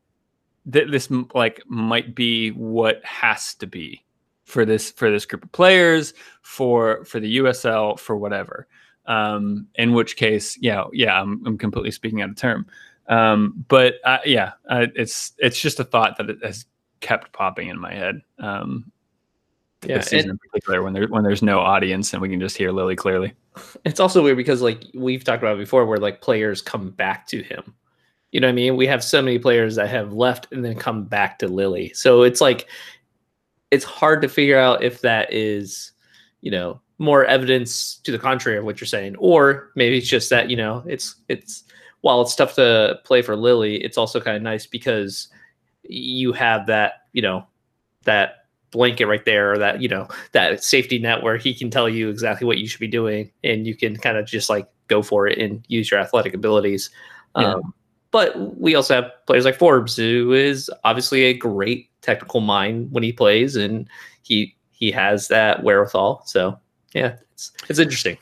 [0.71, 4.05] th- this like might be what has to be
[4.45, 8.67] for this for this group of players for for the USL for whatever.
[9.07, 12.67] Um, in which case, yeah, yeah, I'm I'm completely speaking out of term.
[13.09, 16.66] Um, but uh, yeah, uh, it's it's just a thought that it has
[17.01, 18.21] kept popping in my head.
[18.38, 18.90] Um,
[19.85, 22.73] yeah, season in particular when there when there's no audience and we can just hear
[22.73, 23.33] Lilley clearly.
[23.85, 27.42] It's also weird because like we've talked about before, where like players come back to
[27.42, 27.75] him.
[28.33, 28.77] You know what I mean?
[28.77, 31.92] We have so many players that have left and then come back to Lilley.
[31.94, 32.68] So it's like
[33.71, 35.92] it's hard to figure out if that is,
[36.40, 40.31] you know, more evidence to the contrary of what you're saying, or maybe it's just
[40.31, 41.64] that you know it's it's
[42.01, 45.29] while it's tough to play for Lilley, it's also kind of nice because
[45.83, 47.47] you have that, you know,
[48.05, 51.89] that blanket right there or that, you know, that safety net where he can tell
[51.89, 55.03] you exactly what you should be doing and you can kind of just like go
[55.03, 56.91] for it and use your athletic abilities.
[57.37, 57.55] Yeah.
[57.55, 57.75] Um,
[58.11, 63.03] but we also have players like Forbes, who is obviously a great technical mind when
[63.03, 63.87] he plays, and
[64.23, 66.23] he he has that wherewithal.
[66.25, 66.59] So
[66.95, 68.17] yeah, it's it's interesting.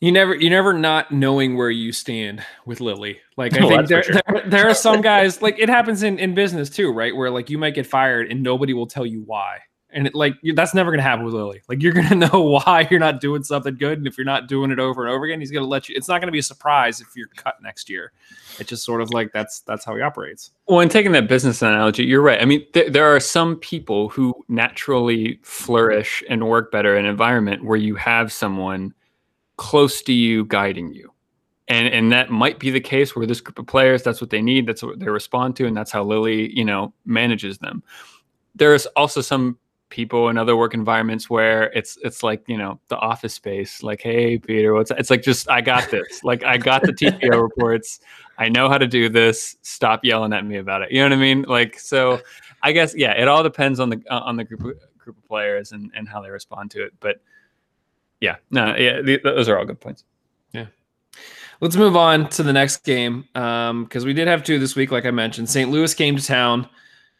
[0.00, 3.18] You never, you never not knowing where you stand with Lilley.
[3.36, 6.18] Like I Oh, think there, for there, there are some guys like it happens in
[6.20, 7.14] in business too, right?
[7.14, 9.58] Where like you might get fired and nobody will tell you why,
[9.90, 11.62] and it, like that's never gonna happen with Lilley.
[11.68, 14.70] Like you're gonna know why you're not doing something good, and if you're not doing
[14.70, 15.96] it over and over again, he's gonna let you.
[15.96, 18.12] It's not gonna be a surprise if you're cut next year.
[18.60, 20.52] It's just sort of like that's that's how he operates.
[20.68, 22.40] Well, and taking that business analogy, you're right.
[22.40, 27.10] I mean, th- there are some people who naturally flourish and work better in an
[27.10, 28.94] environment where you have someone
[29.58, 31.12] close to you guiding you.
[31.68, 34.40] And and that might be the case where this group of players, that's what they
[34.40, 37.82] need, that's what they respond to, and that's how Lilley, you know, manages them.
[38.54, 39.58] There's also some
[39.90, 44.00] people in other work environments where it's it's like, you know, the office space, like,
[44.00, 46.20] hey Peter, what's it's like just I got this.
[46.24, 48.00] like I got the TPO reports.
[48.38, 49.56] I know how to do this.
[49.60, 50.90] Stop yelling at me about it.
[50.90, 51.42] You know what I mean?
[51.42, 52.20] Like so
[52.62, 55.24] I guess yeah, it all depends on the uh, on the group of, group of
[55.26, 56.94] players and and how they respond to it.
[57.00, 57.20] But
[58.20, 60.04] yeah, no, yeah, th- those are all good points.
[60.52, 60.66] Yeah.
[61.60, 65.06] Let's move on to the next game because we did have two this week, like
[65.06, 65.48] I mentioned.
[65.48, 65.70] St.
[65.70, 66.68] Louis came to town,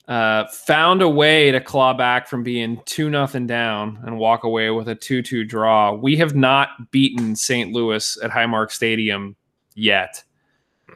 [0.06, 4.70] uh, found a way to claw back from being two nothing down and walk away
[4.70, 5.92] with a two two draw.
[5.92, 7.72] We have not beaten St.
[7.72, 9.36] Louis at Highmark Stadium
[9.74, 10.22] yet,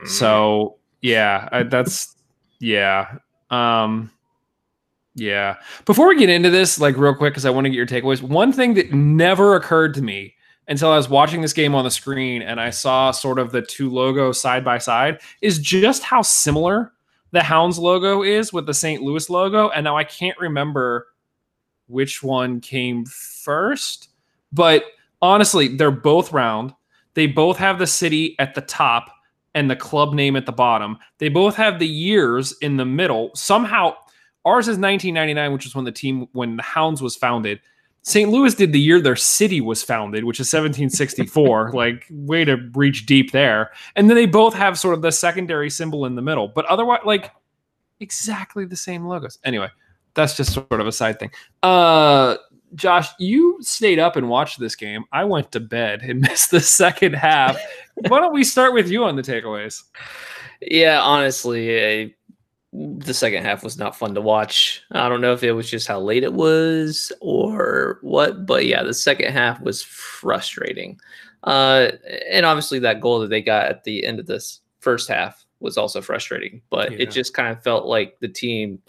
[0.04, 2.16] so yeah, I, that's
[2.60, 3.18] yeah.
[3.50, 4.10] Um,
[5.14, 5.56] yeah.
[5.84, 8.22] Before we get into this, like real quick, because I want to get your takeaways.
[8.22, 10.34] One thing that never occurred to me
[10.68, 13.62] until I was watching this game on the screen and I saw sort of the
[13.62, 16.92] two logos side by side is just how similar
[17.32, 19.02] the Hounds logo is with the St.
[19.02, 19.70] Louis logo.
[19.70, 21.08] And now I can't remember
[21.88, 24.10] which one came first,
[24.52, 24.84] but
[25.20, 26.74] honestly, they're both round.
[27.14, 29.10] They both have the city at the top
[29.54, 30.98] and the club name at the bottom.
[31.18, 33.30] They both have the years in the middle.
[33.34, 33.94] Somehow,
[34.44, 37.60] ours is 1999, which is when the team, when the Hounds was founded.
[38.04, 38.30] St.
[38.30, 41.70] Louis did the year their city was founded, which is 1764.
[41.74, 43.70] like, way to reach deep there.
[43.94, 47.02] And then they both have sort of the secondary symbol in the middle, but otherwise,
[47.04, 47.30] like,
[48.00, 49.38] exactly the same logos.
[49.44, 49.68] Anyway,
[50.14, 51.30] that's just sort of a side thing.
[51.62, 52.36] Uh,
[52.74, 55.04] Josh, you stayed up and watched this game.
[55.12, 57.56] I went to bed and missed the second half.
[58.08, 59.82] Why don't we start with you on the takeaways?
[60.70, 62.14] Yeah, honestly, I,
[62.72, 64.82] the second half was not fun to watch.
[64.92, 68.82] I don't know if it was just how late it was or what, but yeah,
[68.82, 70.98] the second half was frustrating.
[71.44, 71.90] Uh,
[72.30, 75.76] and obviously, that goal that they got at the end of this first half was
[75.76, 76.62] also frustrating.
[76.70, 76.98] But Yeah.
[77.00, 78.80] it just kind of felt like the team,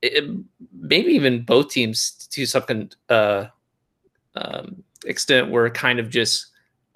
[0.00, 0.24] it,
[0.72, 3.46] maybe even both teams to some con- uh,
[4.34, 6.46] um, extent, were kind of just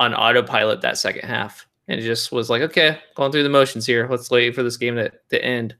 [0.01, 4.07] on autopilot that second half and just was like, okay, going through the motions here.
[4.09, 5.75] Let's wait for this game to, to end.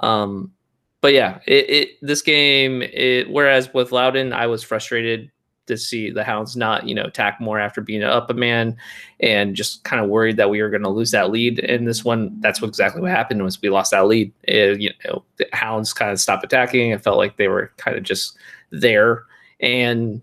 [0.00, 0.52] Um,
[1.00, 5.30] but yeah, it, it this game, it whereas with Loudoun, I was frustrated
[5.66, 8.76] to see the Hounds not, you know, attack more after being up a man
[9.20, 11.60] and just kind of worried that we were going to lose that lead.
[11.60, 14.32] And this one, that's what exactly what happened was we lost that lead.
[14.42, 16.90] It, you know, the Hounds kind of stopped attacking.
[16.90, 18.36] It felt like they were kind of just
[18.70, 19.24] there.
[19.60, 20.20] And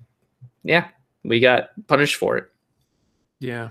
[0.63, 0.89] yeah,
[1.23, 2.51] we got punished for it.
[3.39, 3.69] Yeah.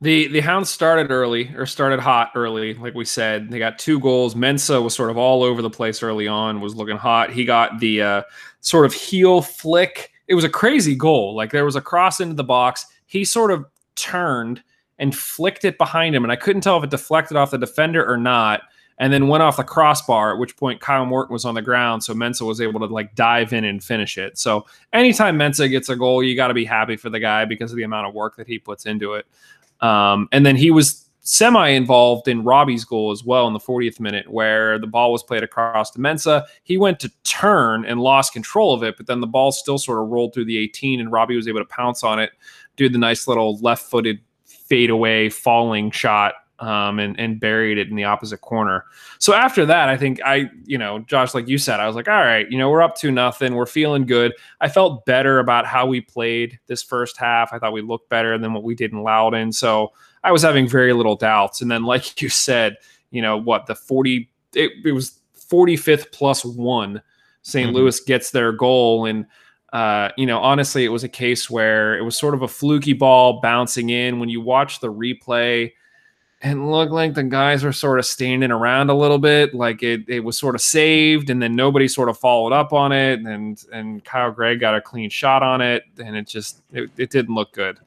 [0.00, 3.50] The the Hounds started early or started hot early, like we said.
[3.50, 4.36] They got two goals.
[4.36, 7.32] Mensa was sort of all over the place early on, was looking hot.
[7.32, 8.22] He got the uh,
[8.60, 10.12] sort of heel flick.
[10.28, 11.34] It was a crazy goal.
[11.34, 12.86] Like there was a cross into the box.
[13.06, 14.62] He sort of turned
[15.00, 18.08] and flicked it behind him, and I couldn't tell if it deflected off the defender
[18.08, 18.62] or not.
[19.00, 22.02] And then went off the crossbar, at which point Kyle Morton was on the ground,
[22.02, 24.36] so Mensa was able to like dive in and finish it.
[24.38, 27.70] So anytime Mensa gets a goal, you got to be happy for the guy because
[27.70, 29.24] of the amount of work that he puts into it.
[29.80, 34.00] Um, and then he was semi involved in Robbie's goal as well in the 40th
[34.00, 36.46] minute, where the ball was played across to Mensa.
[36.62, 40.02] He went to turn and lost control of it, but then the ball still sort
[40.02, 42.30] of rolled through the 18, and Robbie was able to pounce on it,
[42.76, 46.34] do the nice little left footed fadeaway falling shot.
[46.60, 48.84] Um, and, and buried it in the opposite corner.
[49.20, 52.08] So after that, I think I, you know, Josh, like you said, I was like,
[52.08, 53.54] all right, you know, we're up to nothing.
[53.54, 54.32] We're feeling good.
[54.60, 57.52] I felt better about how we played this first half.
[57.52, 59.52] I thought we looked better than what we did in Loudoun.
[59.52, 59.92] So
[60.24, 61.62] I was having very little doubts.
[61.62, 62.76] And then, like you said,
[63.12, 67.00] you know, what the 40, it, it was 45th plus one.
[67.42, 67.74] saint Mhm.
[67.74, 69.06] Louis gets their goal.
[69.06, 69.26] And,
[69.72, 72.94] uh, you know, honestly, it was a case where it was sort of a fluky
[72.94, 74.18] ball bouncing in.
[74.18, 75.70] When you watch the replay,
[76.40, 80.08] and looked like the guys were sort of standing around a little bit, like it
[80.08, 83.64] it was sort of saved, and then nobody sort of followed up on it, and
[83.72, 87.34] and Kyle Gregg got a clean shot on it, and it just it, it didn't
[87.34, 87.78] look good.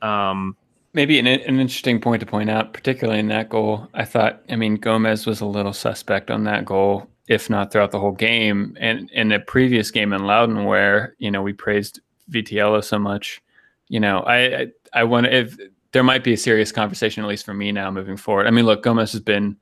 [0.00, 0.56] Um,
[0.94, 3.88] Maybe an, an interesting point to point out, particularly in that goal.
[3.94, 7.92] I thought, I mean, Gomez was a little suspect on that goal, if not throughout
[7.92, 8.76] the whole game.
[8.78, 13.40] And in a previous game in Loudoun, where you know we praised Vitiello so much,
[13.88, 15.56] you know, I I, I wonder if
[15.92, 18.46] there might be a serious conversation, at least for me now, moving forward.
[18.46, 19.56] I mean, look, Gomez has been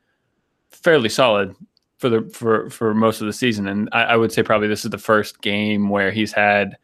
[0.70, 1.54] fairly solid
[1.98, 4.84] for the for for most of the season, and I, I would say probably this
[4.84, 6.76] is the first game where he's had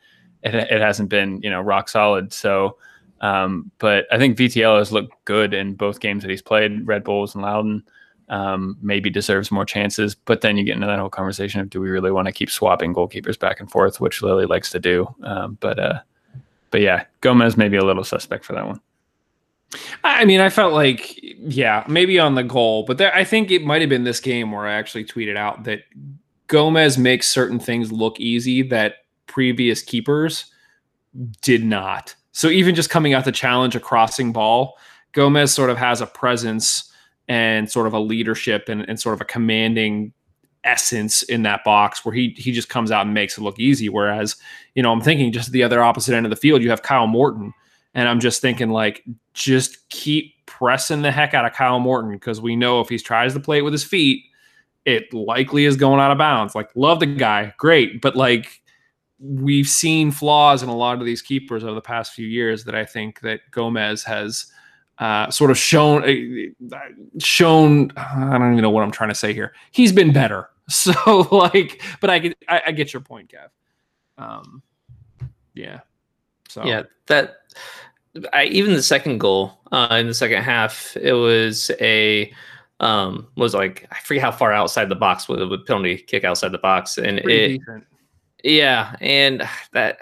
[0.43, 0.55] it.
[0.55, 2.77] It hasn't been you know rock solid, so.
[3.23, 7.03] Um, but I think VTL has looked good in both games that he's played, Red
[7.03, 7.83] Bulls and Loudoun.
[8.29, 11.81] Um, maybe deserves more chances, but then you get into that whole conversation of do
[11.81, 15.07] we really want to keep swapping goalkeepers back and forth, which Lilley likes to do.
[15.23, 16.01] Um, but uh,
[16.71, 18.81] but yeah, Gomez may be a little suspect for that one.
[20.05, 23.65] I mean, I felt like, yeah, maybe on the goal, but there, I think it
[23.65, 25.81] might have been this game where I actually tweeted out that
[26.47, 28.95] Gomez makes certain things look easy that
[29.27, 30.47] previous keepers
[31.43, 32.15] did not.
[32.33, 34.79] So even just coming out to challenge a crossing ball,
[35.13, 36.93] Gomez sort of has a presence
[37.29, 40.13] and sort of a leadership and, and sort of a commanding
[40.63, 43.89] essence in that box where he he just comes out and makes it look easy.
[43.89, 44.37] Whereas,
[44.75, 47.07] you know, I'm thinking just the other opposite end of the field, you have Kyle
[47.07, 47.53] Morton.
[47.97, 52.41] And I'm just thinking like just keep pressing the heck out of Kyle Morton because
[52.41, 54.23] we know if he tries to play it with his feet,
[54.85, 56.55] it likely is going out of bounds.
[56.55, 58.63] Like, love the guy, great, but like
[59.19, 62.75] we've seen flaws in a lot of these keepers over the past few years that
[62.75, 64.47] I think that Gomez has
[64.99, 66.05] uh, sort of shown
[66.73, 66.79] uh,
[67.19, 67.93] shown.
[67.97, 69.55] I don't even know what I'm trying to say here.
[69.73, 70.51] He's been better.
[70.69, 73.51] So like, but I get I, I get your point, Kev.
[74.19, 74.65] Um,
[75.55, 75.83] yeah.
[76.49, 77.37] So Yeah, that
[78.33, 82.33] I even the second goal uh, in the second half, it was a
[82.81, 86.53] um was like I forget how far outside the box with a penalty kick outside
[86.53, 87.85] the box, and pretty it decent.
[88.45, 89.99] yeah, and that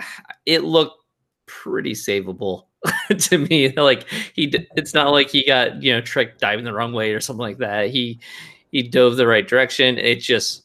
[0.47, 1.03] it looked
[1.47, 2.67] pretty savable
[3.19, 3.73] to me.
[3.73, 7.21] Like he, it's not like he got you know tricked diving the wrong way or
[7.21, 7.91] something like that.
[7.91, 8.21] He
[8.71, 9.99] he dove the right direction.
[9.99, 10.65] It just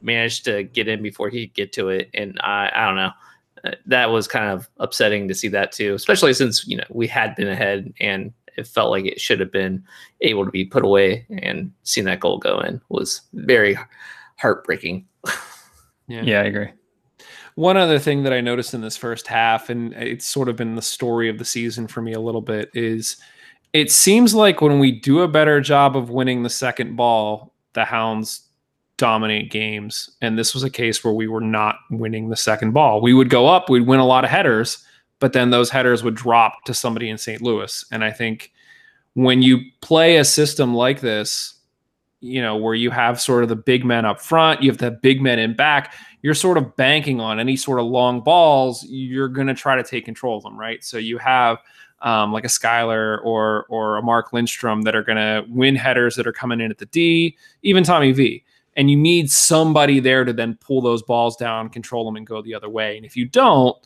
[0.00, 3.12] managed to get in before he could get to it, and I I don't know.
[3.86, 7.34] That was kind of upsetting to see that too, especially since you know we had
[7.36, 9.84] been ahead and it felt like it should have been
[10.22, 11.26] able to be put away.
[11.42, 13.78] And seeing that goal go in was very
[14.36, 15.06] heartbreaking.
[16.08, 16.68] Yeah, I agree.
[17.56, 20.74] One other thing that I noticed in this first half, and it's sort of been
[20.74, 23.16] the story of the season for me a little bit, is
[23.72, 27.84] it seems like when we do a better job of winning the second ball, the
[27.84, 28.45] Hounds
[28.98, 30.10] dominate games.
[30.20, 33.00] And this was a case where we were not winning the second ball.
[33.00, 34.84] We would go up, we'd win a lot of headers,
[35.18, 37.42] but then those headers would drop to somebody in St.
[37.42, 37.84] Louis.
[37.90, 38.52] And I think
[39.14, 41.54] when you play a system like this,
[42.20, 44.90] you know, where you have sort of the big men up front, you have the
[44.90, 49.28] big men in back, you're sort of banking on any sort of long balls, you're
[49.28, 50.82] going to try to take control of them, right?
[50.82, 51.58] So you have
[52.02, 56.16] um, like a Skyler or or a Mark Lindstrom that are going to win headers
[56.16, 58.44] that are coming in at the D, even Tommy V.
[58.76, 62.42] And you need somebody there to then pull those balls down, control them, and go
[62.42, 62.96] the other way.
[62.96, 63.76] And if you don't,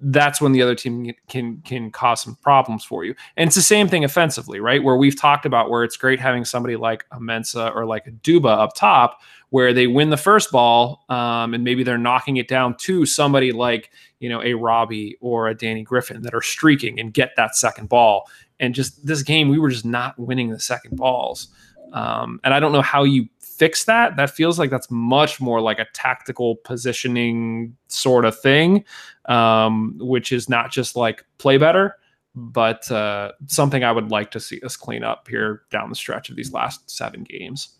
[0.00, 3.14] that's when the other team can can cause some problems for you.
[3.36, 4.82] And it's the same thing offensively, right?
[4.82, 8.12] Where we've talked about where it's great having somebody like a Mensah or like a
[8.12, 12.46] Duba up top, where they win the first ball, um, and maybe they're knocking it
[12.46, 17.00] down to somebody like you know a Robbie or a Danny Griffin that are streaking
[17.00, 18.30] and get that second ball.
[18.60, 21.48] And just this game, we were just not winning the second balls.
[21.92, 24.16] Um, and I don't know how you fix that.
[24.16, 28.84] That feels like that's much more like a tactical positioning sort of thing,
[29.26, 31.96] um, which is not just like play better,
[32.34, 36.30] but uh, something I would like to see us clean up here down the stretch
[36.30, 37.70] of these last seven games.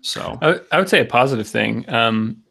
[0.00, 1.88] So I, would- I would say a positive thing.
[1.92, 2.42] Um,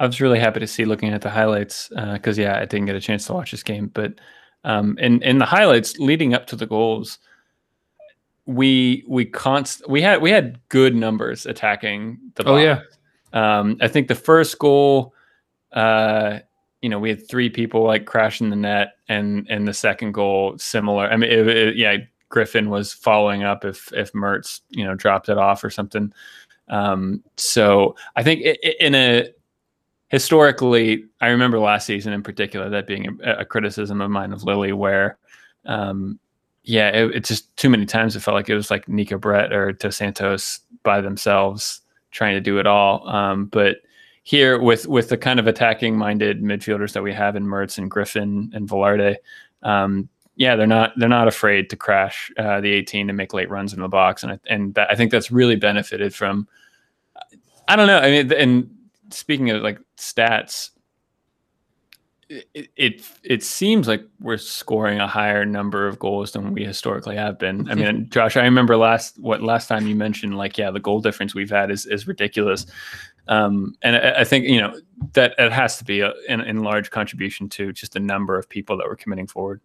[0.00, 2.96] I was really happy to see looking at the highlights because yeah, I didn't get
[2.96, 4.14] a chance to watch this game, but
[4.64, 7.18] um, in in the highlights leading up to the goals,
[8.46, 12.44] we we const we had we had good numbers attacking the.
[12.44, 12.80] Oh, yeah.
[13.32, 15.14] Um, I think the first goal,
[15.72, 16.38] uh,
[16.82, 20.56] you know, we had three people like crashing the net, and and the second goal
[20.58, 21.08] similar.
[21.08, 21.96] I mean, it, it- yeah,
[22.28, 26.12] Griffin was following up if if Mertz you know dropped it off or something.
[26.68, 29.28] Um, so I think i- i- in a
[30.08, 34.44] historically, I remember last season in particular that being a, a criticism of mine of
[34.44, 35.18] Lilley, where
[35.66, 36.18] um,
[36.64, 39.72] yeah, it, just too many times it felt like it was like Neco Brett or
[39.72, 43.06] Dos Santos by themselves trying to do it all.
[43.08, 43.78] Um, but
[44.22, 47.90] here with with the kind of attacking minded midfielders that we have in Mertz and
[47.90, 49.16] Griffin and Velarde,
[49.62, 53.50] um, yeah, they're not they're not afraid to crash uh, the 18 and make late
[53.50, 56.48] runs in the box, and and that, I think that's really benefited from.
[57.68, 57.98] I don't know.
[57.98, 58.70] I mean, and
[59.10, 60.70] speaking of like stats,
[62.54, 67.16] it, it it seems like we're scoring a higher number of goals than we historically
[67.16, 67.68] have been.
[67.70, 71.00] I mean, Josh, I remember last what last time you mentioned like yeah, the goal
[71.00, 72.66] difference we've had is is ridiculous.
[73.28, 74.78] Um, and I, I think you know
[75.12, 78.48] that it has to be a, in, in large contribution to just the number of
[78.48, 79.60] people that we're committing forward.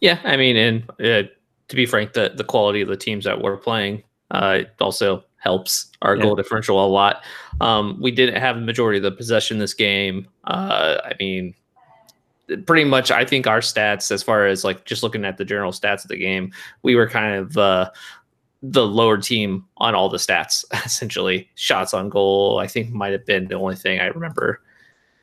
[0.00, 1.28] Yeah, I mean, and uh,
[1.68, 5.90] to be frank, the the quality of the teams that we're playing uh, also helps
[6.02, 6.22] our Yeah.
[6.22, 7.22] goal differential a lot.
[7.60, 10.28] Um, we didn't have the majority of the possession this game.
[10.44, 11.54] Uh, I mean,
[12.66, 15.72] pretty much, I think our stats, as far as like just looking at the general
[15.72, 17.90] stats of the game, we were kind of uh,
[18.62, 20.64] the lower team on all the stats.
[20.84, 24.62] Essentially, shots on goal, I think might have been the only thing I remember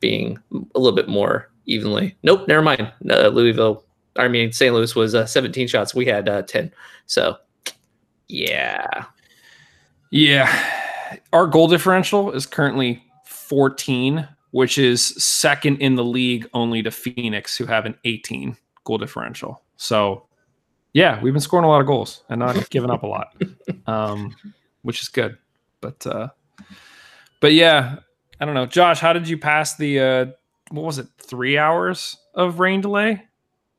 [0.00, 0.38] being
[0.74, 2.16] a little bit more evenly.
[2.22, 2.92] Nope, never mind.
[3.10, 3.84] Uh, Louisville
[4.16, 4.74] I mean, St.
[4.74, 5.94] Louis was uh, 17 shots.
[5.94, 6.72] We had uh, 10.
[7.06, 7.36] So,
[8.26, 9.04] yeah.
[10.10, 10.48] Yeah.
[11.32, 17.56] Our goal differential is currently 14, which is second in the league only to Phoenix,
[17.56, 19.62] who have an 18 goal differential.
[19.76, 20.26] So,
[20.92, 23.34] yeah, we've been scoring a lot of goals and not giving up a lot,
[23.86, 24.34] um,
[24.82, 25.36] which is good.
[25.80, 26.28] But, uh,
[27.40, 27.96] but yeah,
[28.40, 28.66] I don't know.
[28.66, 30.26] Josh, how did you pass the, uh,
[30.70, 33.22] what was it, three hours of rain delay?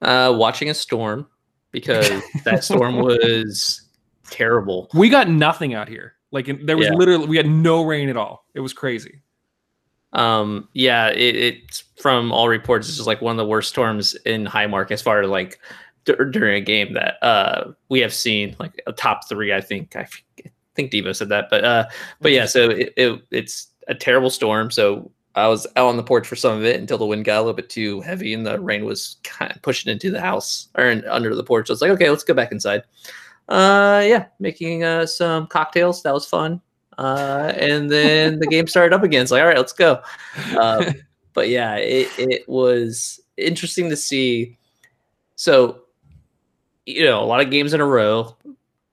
[0.02, 1.28] Uh, watching a storm
[1.72, 2.10] because
[2.46, 3.82] that storm was
[4.30, 4.90] terrible.
[4.94, 6.16] We got nothing out here.
[6.32, 6.94] Like, there was Yeah.
[6.94, 8.46] literally, we had no rain at all.
[8.54, 9.22] It was crazy.
[10.14, 14.16] Um, yeah, it, it's from all reports, it's just like one of the worst storms
[14.26, 15.60] in Highmark as far as like
[16.06, 19.54] d- during a game that uh we have seen like a top three.
[19.54, 20.24] I think I f-
[20.76, 21.86] think Devo said that, but uh,
[22.22, 24.72] but yeah, so it, it it's a terrible storm.
[24.72, 27.38] So I was out on the porch for some of it until the wind got
[27.38, 30.70] a little bit too heavy and the rain was kind of pushing into the house
[30.76, 31.70] or in, under the porch.
[31.70, 32.82] I was like, okay, let's go back inside.
[33.50, 36.04] Uh, yeah, making uh some cocktails.
[36.04, 36.62] That was fun.
[37.00, 39.22] Uh, and then the game started up again.
[39.22, 40.02] It's like, all right, let's go.
[40.60, 40.94] Um,
[41.34, 44.58] but yeah, it, it was interesting to see.
[45.38, 45.84] So,
[46.86, 48.36] you know, a lot of games in a row,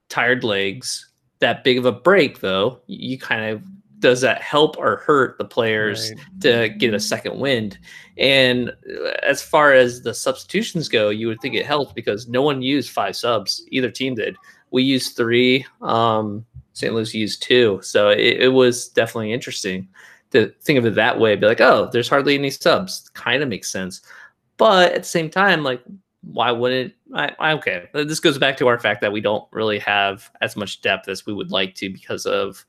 [0.09, 1.11] tired legs.
[1.41, 3.63] That big of a break, though, you kind of
[3.99, 7.79] does that help or hurt the players to get a second wind?
[8.19, 12.43] And uh, as far as the substitutions go, you would think it helped because no
[12.43, 13.65] one used five subs.
[13.71, 14.37] Either team did.
[14.71, 15.65] We used three.
[15.81, 16.93] Um, St.
[16.93, 17.81] Louis used two.
[17.83, 19.89] So it, it was definitely interesting
[20.33, 21.35] to think of it that way.
[21.37, 23.09] Be like, oh, there's hardly any subs.
[23.15, 24.03] Kind of makes sense.
[24.59, 25.83] But at the same time, like,
[26.23, 27.53] why wouldn't I, I?
[27.53, 31.09] Okay, this goes back to our fact that we don't really have as much depth
[31.09, 32.65] as we would like to because of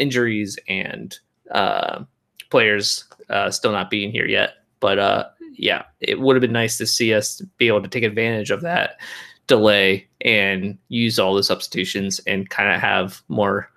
[0.00, 1.16] injuries and
[1.52, 2.02] uh,
[2.50, 4.54] players uh, still not being here yet.
[4.80, 8.02] But uh, yeah, it would have been nice to see us be able to take
[8.02, 9.00] advantage of that
[9.46, 13.70] delay and use all the substitutions and kind of have more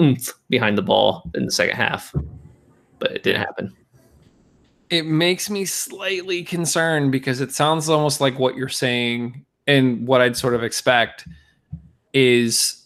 [0.00, 2.14] oomph behind the ball in the second half.
[2.98, 3.76] But it didn't happen.
[4.90, 10.20] it makes me slightly concerned because it sounds almost like what you're saying and what
[10.20, 11.28] I'd sort of expect
[12.14, 12.77] is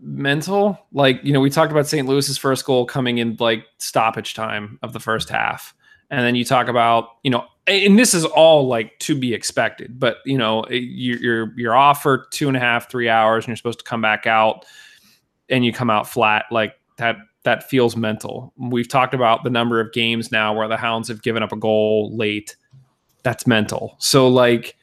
[0.00, 0.78] mental.
[0.92, 2.06] Like, you know, we talked about St.
[2.06, 5.74] Louis's first goal coming in like stoppage time of the first half.
[6.10, 9.98] And then you talk about, you know, and this is all like to be expected,
[9.98, 13.48] but you know, you- you're you're off for two and a half, three hours, and
[13.48, 14.64] you're supposed to come back out,
[15.48, 16.46] and you come out flat.
[16.50, 18.52] Like that that feels mental.
[18.56, 21.56] We've talked about the number of games now where the Hounds have given up a
[21.56, 22.56] goal late.
[23.22, 23.94] That's mental.
[23.98, 24.76] So like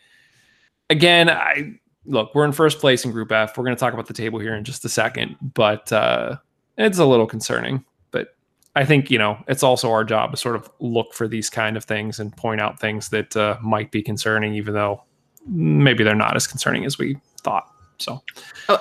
[0.90, 1.74] again, I
[2.10, 3.58] look, we're in first place in group F.
[3.58, 6.38] We're going to talk about the table here in just a second, but uh
[6.78, 7.84] it's a little concerning.
[8.12, 8.36] But
[8.76, 11.78] I think, you know, it's also our job to sort of look for these kind
[11.78, 15.04] of things and point out things that uh, might be concerning even though
[15.46, 17.68] maybe they're not as concerning as we thought.
[17.98, 18.24] So,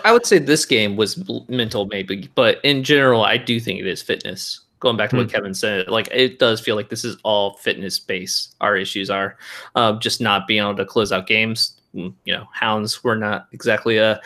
[0.05, 3.87] I would say this game was mental, maybe, but in general, I do think it
[3.87, 4.61] is fitness.
[4.79, 7.99] Going back to what Kevin said, like it does feel like this is all fitness
[7.99, 8.55] based.
[8.61, 9.37] Our issues are
[9.75, 11.78] um, just not being able to close out games.
[11.95, 14.19] You know, hounds were not exactly uh,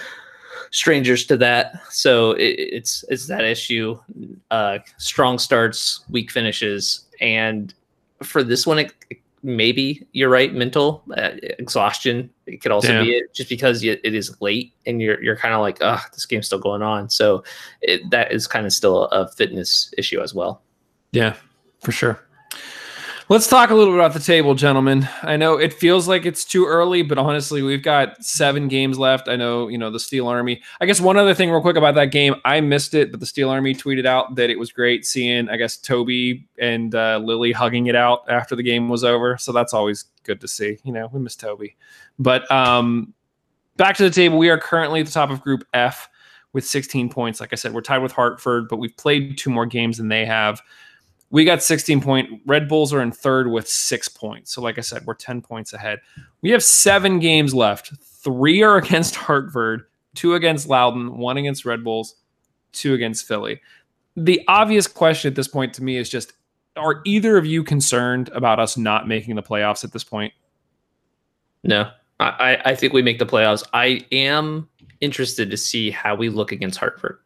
[0.71, 3.99] strangers to that, so it, it's it's that issue.
[4.51, 7.73] Uh, strong starts, weak finishes, and
[8.23, 8.93] for this one, it,
[9.43, 10.53] maybe you're right.
[10.55, 12.31] Mental uh, exhaustion.
[12.47, 13.05] It could also Yeah.
[13.05, 16.27] be it just because it is late and you're you're kind of like, ah, this
[16.27, 17.11] game's still going on.
[17.11, 17.43] So
[17.81, 20.63] it, that is kind of still a fitness issue as well.
[21.13, 21.35] Yeah,
[21.81, 22.21] for sure.
[23.33, 25.09] Let's talk a little bit about the table, gentlemen.
[25.23, 29.27] I know it feels like it's too early, but honestly, we've got seven games left.
[29.27, 30.61] I know, you know, the Steel Army.
[30.83, 33.27] I guess one other thing, real quick, about that game, I missed it, but the
[33.27, 37.53] Steel Army tweeted out that it was great seeing, I guess, Toby and uh, Lilley
[37.53, 39.39] hugging it out after the game was over.
[39.39, 40.77] So that's always good to see.
[40.85, 41.75] You know, we miss Toby.
[42.19, 43.15] But um,
[43.79, 46.11] back to the table, we are currently at the top of Group F
[46.53, 47.41] with 16 points.
[47.41, 50.27] Like I said, we're tied with Hartford, but we've played two more games than they
[50.27, 50.61] have.
[51.33, 52.43] We got 16 point.
[52.47, 54.53] Red Bulls are in third with six points.
[54.53, 56.01] So, like I said, we're 10 points ahead.
[56.43, 57.93] We have seven games left.
[58.03, 62.17] Three are against Hartford, two against Loudoun, one against Red Bulls,
[62.73, 63.61] two against Philly.
[64.15, 66.35] The obvious question at this point to me is just
[66.77, 70.33] are either of you concerned about us not making the playoffs at this point?
[71.65, 73.63] No, I, I think we make the playoffs.
[73.73, 74.69] I am
[75.01, 77.19] interested to see how we look against Hartford.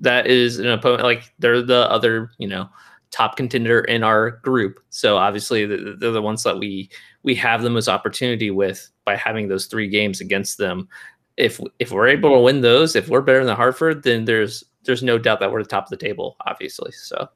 [0.00, 2.68] That is an opponent like they're the other, you know,
[3.12, 4.80] top contender in our group.
[4.90, 6.90] So obviously they're the ones that we
[7.22, 10.88] we have the most opportunity with by having those three games against them.
[11.36, 15.02] If if we're able to win those, if we're better than Hartford, then there's there's
[15.02, 16.90] no doubt that we're at the top of the table, obviously.
[16.92, 17.28] So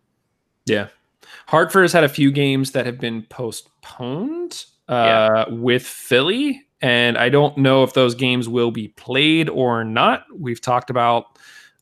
[0.64, 0.88] yeah.
[1.46, 4.94] Hartford has had a few games that have been postponed uh,
[5.46, 5.54] yeah.
[5.54, 6.62] with Philly.
[6.82, 10.24] And I don't know if those games will be played or not.
[10.36, 11.38] We've talked about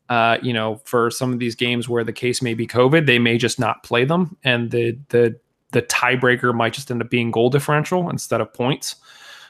[0.09, 3.19] uh, you know, for some of these games where the case may be COVID, they
[3.19, 5.39] may just not play them, and the the
[5.71, 8.95] the tiebreaker might just end up being goal differential instead of points.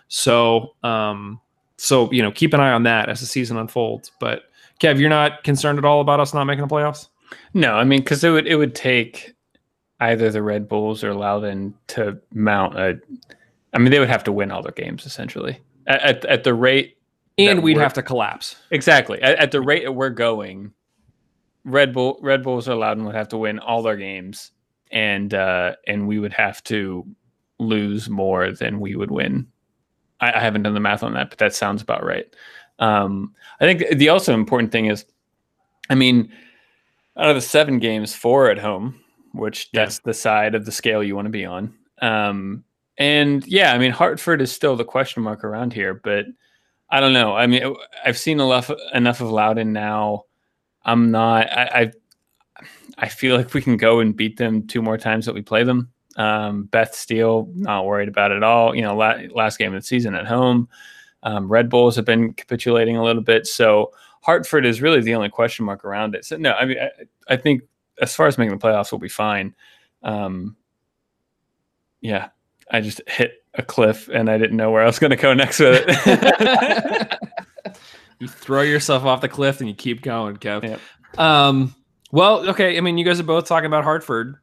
[0.08, 1.40] So, um,
[1.78, 4.12] so you know, keep an eye on that as the season unfolds.
[4.20, 4.44] But
[4.80, 7.10] Kev, you're not concerned at all about us not making the playoffs?
[7.54, 9.34] No, I mean, because it would it would take
[10.00, 13.00] either the Red Bulls or Loudoun to mount a.
[13.74, 15.60] I mean, they would have to win all their games essentially.
[15.88, 16.98] At, at, at the rate
[17.38, 18.56] and we'd have to collapse.
[18.72, 19.22] Exactly.
[19.22, 20.74] At, at, the rate that we're going,
[21.64, 24.52] Red Bull Red Bulls or Loudoun would have to win all their games,
[24.92, 27.06] and uh, and we would have to
[27.60, 29.48] lose more than we would win.
[30.20, 32.26] I, I haven't done the math on that, but that sounds about right.
[32.80, 35.06] Um, I think the also important thing is,
[35.90, 36.32] I mean,
[37.18, 39.00] out of the seven games, four at home,
[39.34, 39.82] which yeah.
[39.82, 41.74] that's the side of the scale you want to be on.
[42.02, 42.64] Um,
[42.98, 46.26] and yeah, I mean, Hartford is still the question mark around here, but
[46.96, 47.36] I don't know.
[47.36, 47.76] I mean,
[48.06, 50.24] I've seen enough enough of Loudoun now.
[50.86, 51.52] I'm not.
[51.52, 51.92] I,
[52.56, 52.66] I,
[52.98, 55.66] I feel like we can go and beat them two more times that we play
[55.66, 55.92] them.
[56.16, 58.74] Um, Beth Steel, not worried about it at all.
[58.74, 60.70] You know, la- last game of the season at home.
[61.24, 63.92] Um, Red Bulls have been capitulating a little bit, so
[64.22, 66.24] Hartford is really the only question mark around it.
[66.24, 67.64] So no, I mean, I, I think
[68.00, 69.54] as far as making the playoffs, we'll be fine.
[70.02, 70.56] Um,
[72.00, 72.30] yeah,
[72.72, 75.34] I just hit a cliff and I didn't know where I was going to go
[75.34, 77.20] next with it.
[78.20, 80.64] you throw yourself off the cliff and you keep going, Kev.
[80.64, 81.20] Yep.
[81.20, 81.76] Um,
[82.12, 82.78] well, okay.
[82.78, 84.36] I mean, you guys are both talking about Hartford.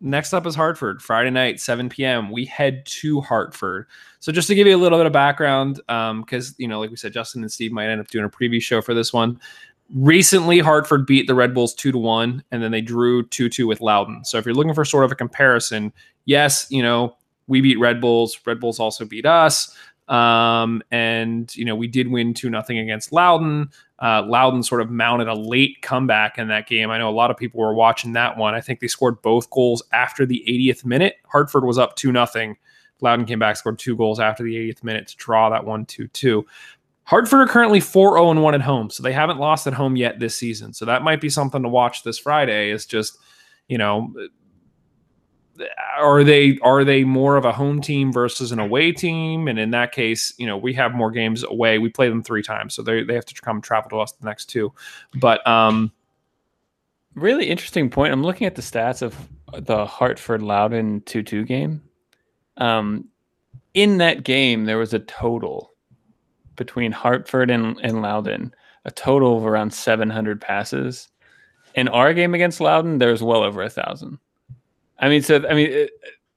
[0.00, 2.30] Next up is Hartford, Friday night, 7 p.m.
[2.30, 3.86] We head to Hartford.
[4.20, 6.90] So, just to give you a little bit of background, because, um, you know, like
[6.90, 9.40] we said, Justin and Steve might end up doing a preview show for this one.
[9.92, 13.66] Recently, Hartford beat the Red Bulls 2 to 1, and then they drew 2 2
[13.66, 14.24] with Loudoun.
[14.24, 15.92] So, if you're looking for sort of a comparison,
[16.26, 17.16] yes, you know,
[17.48, 18.38] we beat Red Bulls.
[18.46, 19.76] Red Bulls also beat us.
[20.08, 23.70] Um, and you know, we did win two nothing against Loudoun.
[23.98, 26.90] Uh, Loudoun sort of mounted a late comeback in that game.
[26.90, 28.54] I know a lot of people were watching that one.
[28.54, 31.16] I think they scored both goals after the 80th minute.
[31.26, 32.56] Hartford was up two nothing.
[33.00, 36.08] Loudoun came back, scored two goals after the 80th minute to draw that one 2
[36.08, 36.44] 2.
[37.04, 40.18] Hartford are currently 4 0 1 at home, so they haven't lost at home yet
[40.18, 40.72] this season.
[40.74, 42.70] So that might be something to watch this Friday.
[42.70, 43.18] Is just,
[43.68, 44.12] you know,
[45.98, 49.48] are they are they more of a home team versus an away team?
[49.48, 51.78] And in that case, you know, we have more games away.
[51.78, 54.26] We play them three times, so they they have to come travel to us the
[54.26, 54.72] next two.
[55.14, 55.92] But um,
[57.14, 58.12] really interesting point.
[58.12, 59.16] I'm looking at the stats of
[59.52, 61.82] the Hartford Loudoun two two game.
[62.56, 63.08] Um,
[63.74, 65.72] in that game, there was a total
[66.56, 68.52] between Hartford and, and Loudoun,
[68.84, 71.08] a total of around 700 passes.
[71.74, 74.18] In our game against Loudoun, there's well over a thousand.
[74.98, 75.90] I mean, so I mean, it,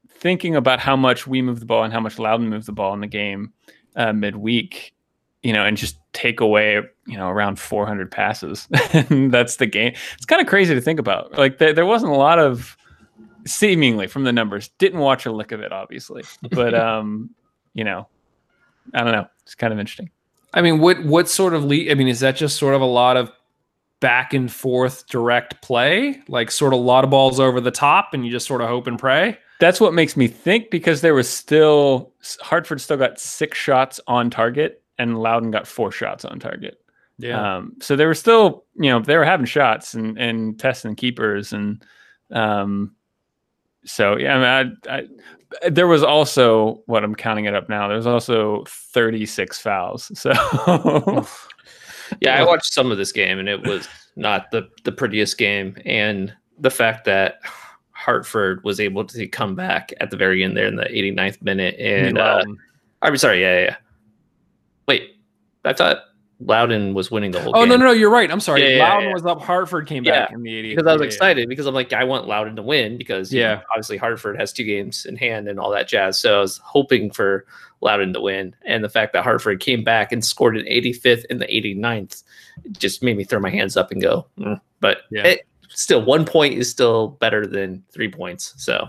[0.09, 2.93] thinking about how much we move the ball and how much Loudoun moved the ball
[2.93, 3.53] in the game
[3.95, 4.93] uh, midweek,
[5.41, 8.67] you know, and just take away, you know, around 400 passes.
[9.09, 9.93] That's the game.
[10.13, 11.37] It's kind of crazy to think about.
[11.37, 12.77] Like there, there wasn't a lot of
[13.45, 14.69] seemingly from the numbers.
[14.77, 17.31] Didn't watch a lick of it, obviously, but um,
[17.73, 18.07] you know,
[18.93, 19.27] I don't know.
[19.43, 20.11] It's kind of interesting.
[20.53, 21.89] I mean, what what sort of lead?
[21.91, 23.31] I mean, is that just sort of a lot of
[24.01, 28.13] back and forth direct play, like sort of a lot of balls over the top,
[28.13, 29.37] and you just sort of hope and pray.
[29.61, 34.29] That's what makes me think because there was still Hartford still got six shots on
[34.29, 36.83] target, and Loudoun got four shots on target.
[37.17, 37.57] Yeah.
[37.57, 41.53] Um, so they were still, you know, they were having shots and and testing keepers,
[41.53, 41.85] and
[42.31, 42.95] um,
[43.85, 47.87] so yeah, I mean, I, I, there was also what I'm counting it up now.
[47.87, 50.11] There's also 36 fouls.
[50.17, 50.31] So
[52.19, 55.77] yeah, I watched some of this game and it was not the the prettiest game,
[55.85, 57.39] and the fact that
[57.91, 61.75] Hartford was able to come back at the very end there in the 89th minute,
[61.79, 62.43] and uh,
[63.01, 63.75] I'm sorry, yeah, yeah.
[64.87, 65.17] Wait,
[65.63, 65.97] I thought
[66.43, 67.69] Loudoun was winning the whole oh, game.
[67.69, 68.31] no, no, no, you're right.
[68.31, 68.61] I'm sorry.
[68.63, 69.13] Yeah, yeah, Loudoun yeah.
[69.13, 69.41] was up.
[69.41, 70.75] Hartford came Yeah, back in the 80th.
[70.75, 71.07] because I was Yeah, yeah.
[71.07, 73.61] excited because I'm like I want Loudoun to win because you know, Yeah.
[73.71, 76.17] obviously Hartford has two games in hand and all that jazz.
[76.19, 77.45] So I was hoping for
[77.81, 81.39] Loudoun to win, and the fact that Hartford came back and scored an 85th and
[81.41, 82.23] the 89th
[82.77, 84.27] just made me throw my hands up and go.
[84.39, 85.25] "Mm." But Yeah.
[85.27, 88.53] it, still, one point is still better than three points.
[88.57, 88.87] So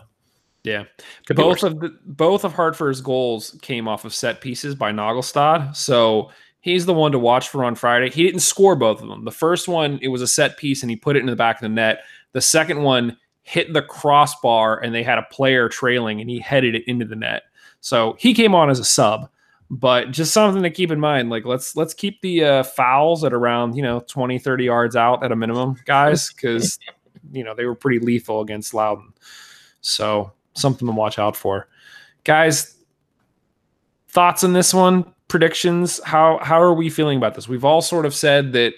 [0.64, 0.84] Yeah.
[1.26, 5.74] could both of the both of Hartford's goals came off of set pieces by Nagelstad.
[5.76, 6.30] So
[6.62, 8.08] he's the one to watch for on Friday.
[8.10, 9.24] He didn't score both of them.
[9.24, 11.56] The first one, it was a set piece and he put it in the back
[11.56, 12.00] of the net.
[12.32, 16.74] The second one hit the crossbar and they had a player trailing and he headed
[16.74, 17.42] it into the net.
[17.80, 19.28] So he came on as a sub.
[19.70, 23.32] But just something to keep in mind, like let's let's keep the uh, fouls at
[23.32, 26.78] around, you know, 20, 30 yards out at a minimum, guys, because
[27.32, 29.14] you know they were pretty lethal against Loudoun.
[29.80, 31.68] So something to watch out for.
[32.24, 32.76] Guys,
[34.10, 35.11] thoughts on this one?
[35.32, 35.98] Predictions?
[36.04, 37.48] How how are we feeling about this?
[37.48, 38.74] We've all sort of said that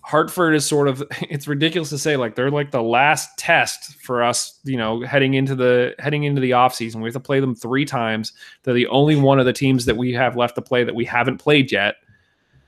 [0.00, 1.00] Hartford is sort of
[1.30, 5.34] it's ridiculous to say like they're like the last test for us, you know, heading
[5.34, 6.96] into the heading into the offseason.
[6.96, 8.32] We have to play them 3 times.
[8.64, 11.04] They're the only one of the teams that we have left to play that we
[11.04, 11.94] haven't played yet.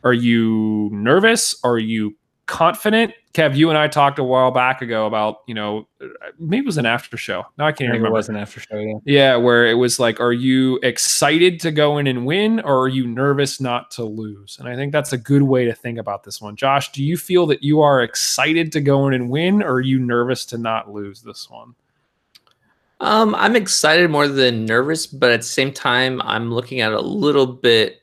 [0.05, 1.57] Are you nervous?
[1.65, 2.15] Are you
[2.47, 3.13] confident?
[3.33, 5.89] Kev, you and I talked a while back ago about, you know,
[6.39, 7.45] maybe it was an after show.
[7.59, 8.09] No, I I can't think remember.
[8.09, 8.77] it was an after show.
[8.77, 8.99] Yeah.
[9.05, 12.89] Yeah, where it was like, are you excited to go in and win, or are
[12.89, 14.57] you nervous not to lose?
[14.61, 16.55] And I think that's a good way to think about this one.
[16.55, 19.81] Josh, do you feel that you are excited to go in and win, or are
[19.81, 21.75] you nervous to not lose this one?
[23.01, 27.01] Um, I'm excited more than nervous, but at the same time, I'm looking at a
[27.01, 28.01] little bit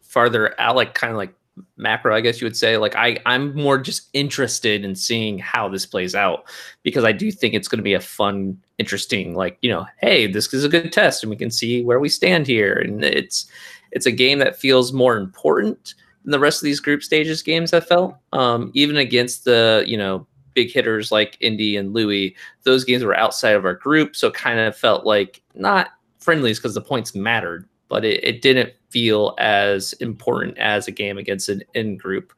[0.00, 1.32] farther out, like kind of like
[1.76, 2.76] macro, I guess you would say.
[2.76, 6.44] Like I, I'm more just interested in seeing how this plays out
[6.82, 10.26] because I do think it's going to be a fun, interesting, like you know, hey,
[10.26, 13.46] this is a good test, and we can see where we stand here, and it's
[13.92, 15.94] it's a game that feels more important
[16.24, 17.72] than the rest of these group stages games.
[17.72, 22.84] I felt, um, even against the you know big hitters like Indy and Louis those
[22.84, 26.80] games were outside of our group, so kind of felt like not friendlies because the
[26.80, 31.98] points mattered, but it, it didn't feel as important as a game against an in
[31.98, 32.32] group.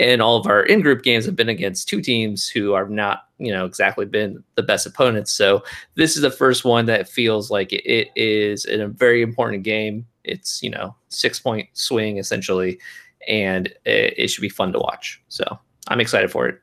[0.00, 3.24] And all of our in group games have been against two teams who are not,
[3.36, 5.30] you know, exactly been the best opponents.
[5.30, 5.62] So
[5.94, 9.62] this is the first one that feels like it, it is in a very important
[9.62, 10.06] game.
[10.24, 12.80] It's, you know, six point swing essentially,
[13.28, 15.22] and it, it should be fun to watch.
[15.28, 15.44] So
[15.88, 16.62] I'm excited for it.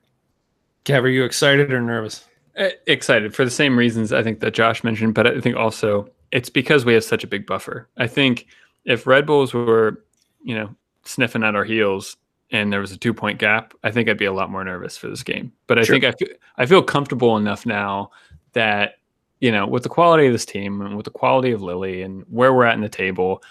[0.86, 2.26] Kev, are you excited or nervous?
[2.58, 6.10] Uh, excited for the same reasons I think that Josh mentioned, but I think also
[6.32, 7.90] it's because we have such a big buffer.
[7.98, 8.48] I think
[8.86, 10.04] if Red Bulls were,
[10.44, 12.18] you know, sniffing at our heels
[12.52, 14.98] and there was a two point gap, I think I'd be a lot more nervous
[14.98, 15.52] for this game.
[15.68, 15.96] But I Sure.
[15.96, 18.12] think I feel, I feel comfortable enough now
[18.54, 18.96] that,
[19.40, 22.24] you know, with the quality of this team and with the quality of Lilley and
[22.30, 23.44] where we're at in the table,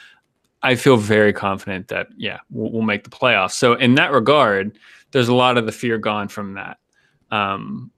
[0.63, 3.53] I feel very confident that, yeah, we'll, we'll make the playoffs.
[3.53, 4.79] So in that regard,
[5.11, 6.79] there's a lot of the fear gone from that.
[7.31, 7.91] Um,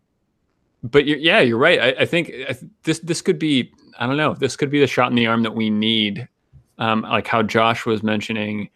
[0.83, 1.81] but you're, yeah, you're right.
[1.81, 4.35] I, I think I th- this this could be I don't know.
[4.35, 6.29] This could be the shot in the arm that we need.
[6.79, 8.71] Um, like how Josh was mentioning,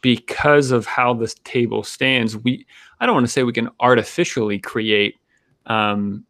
[0.00, 2.66] because of how this table stands, we
[3.00, 5.16] I don't want to say we can artificially create
[5.66, 6.24] um,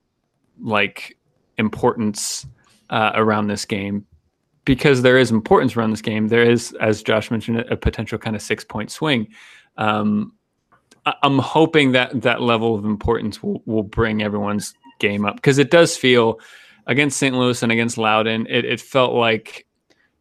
[0.60, 1.16] like
[1.58, 2.46] importance
[2.90, 4.06] uh, around this game
[4.64, 6.28] because there is importance around this game.
[6.28, 9.28] There is, as Josh mentioned, a, potential kind of six point swing.
[9.76, 10.32] Um,
[11.22, 14.74] I'm hoping that that level of importance will, will bring everyone's
[15.04, 16.40] game up because it does feel
[16.86, 17.36] against St.
[17.36, 19.66] Louis and against Loudoun, it, it felt like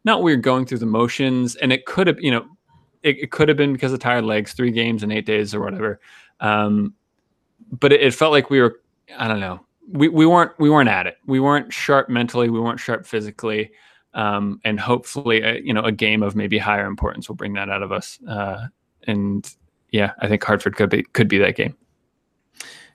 [0.06, 2.46] not we were going through the motions, and it could have, you know,
[3.04, 5.62] it, it could have been because of tired legs, three games in eight days or
[5.62, 6.00] whatever.
[6.40, 6.94] Um,
[7.72, 8.82] but it, it felt like we were,
[9.18, 11.18] I don't know, we, we weren't we weren't at it.
[11.26, 12.50] We weren't sharp mentally.
[12.50, 13.72] We weren't sharp physically.
[14.14, 17.70] Um, and hopefully, uh, you know, a game of maybe higher importance will bring that
[17.70, 18.20] out of us.
[18.28, 18.68] Uh,
[19.08, 19.50] and
[19.92, 21.76] yeah, I think Hartford could be could be that game.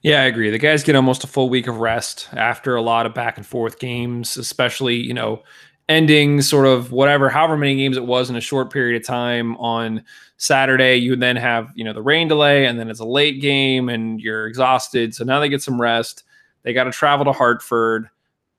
[0.03, 0.51] Yeah, I agree.
[0.51, 3.47] The guys get almost a full week of rest after a lot of back and
[3.47, 5.43] forth games, especially, you know,
[5.89, 9.57] ending sort of whatever, however many games it was in a short period of time
[9.57, 10.05] on
[10.37, 10.97] Saturday.
[10.97, 14.21] You then have, you know, the rain delay and then it's a late game and
[14.21, 15.15] you're exhausted.
[15.15, 16.25] So now they get some rest.
[16.63, 18.09] They got to travel to Hartford.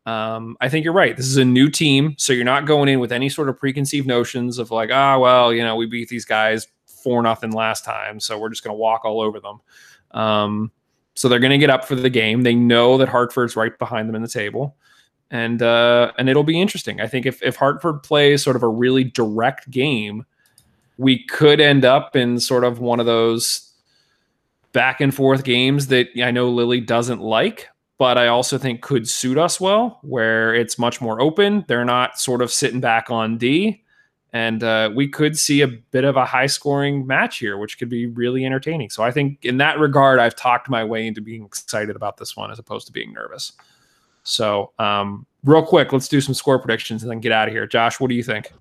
[0.06, 1.16] Um, I think you're right.
[1.16, 2.16] This is a new team.
[2.18, 5.54] So you're not going in with any sort of preconceived notions of like, ah, well,
[5.54, 8.20] you know, we beat these guys four nothing last time.
[8.20, 9.60] So we're just going to walk all over them.
[10.12, 10.72] Um,
[11.20, 12.44] so they're going to get up for the game.
[12.44, 14.78] They know that Hartford's right behind them in the table.
[15.32, 17.02] and uh, and it'll be interesting.
[17.02, 20.26] I think if if Hartford plays sort of a really direct game,
[20.98, 23.72] we could end up in sort of one of those
[24.72, 27.68] back and forth games that I know Lilley doesn't like,
[27.98, 31.66] but I also think could suit us well, where it's much more open.
[31.68, 33.84] They're not sort of sitting back on D.
[34.32, 37.90] And uh, we could see a bit of a high scoring match here, which could
[37.90, 38.92] be really entertaining.
[38.92, 42.38] So I think in that regard, I've talked my way into being excited about this
[42.38, 43.54] one as opposed to being nervous.
[44.24, 47.66] So, um, real quick, let's do some score predictions and then get out of here.
[47.66, 48.52] Josh, what do you think?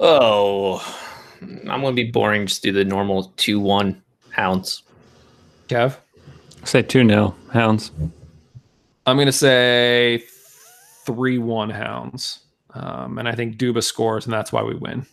[0.00, 0.78] Oh,
[1.42, 2.46] I'm going to be boring.
[2.46, 4.82] Just do the normal 2 1 hounds.
[5.68, 5.96] Kev?
[6.64, 7.90] Say 2 0 Hounds.
[9.04, 10.24] I'm going to say
[11.04, 12.40] 3 1 Hounds.
[12.76, 15.06] Um, and I think Duba scores, and that's why we win.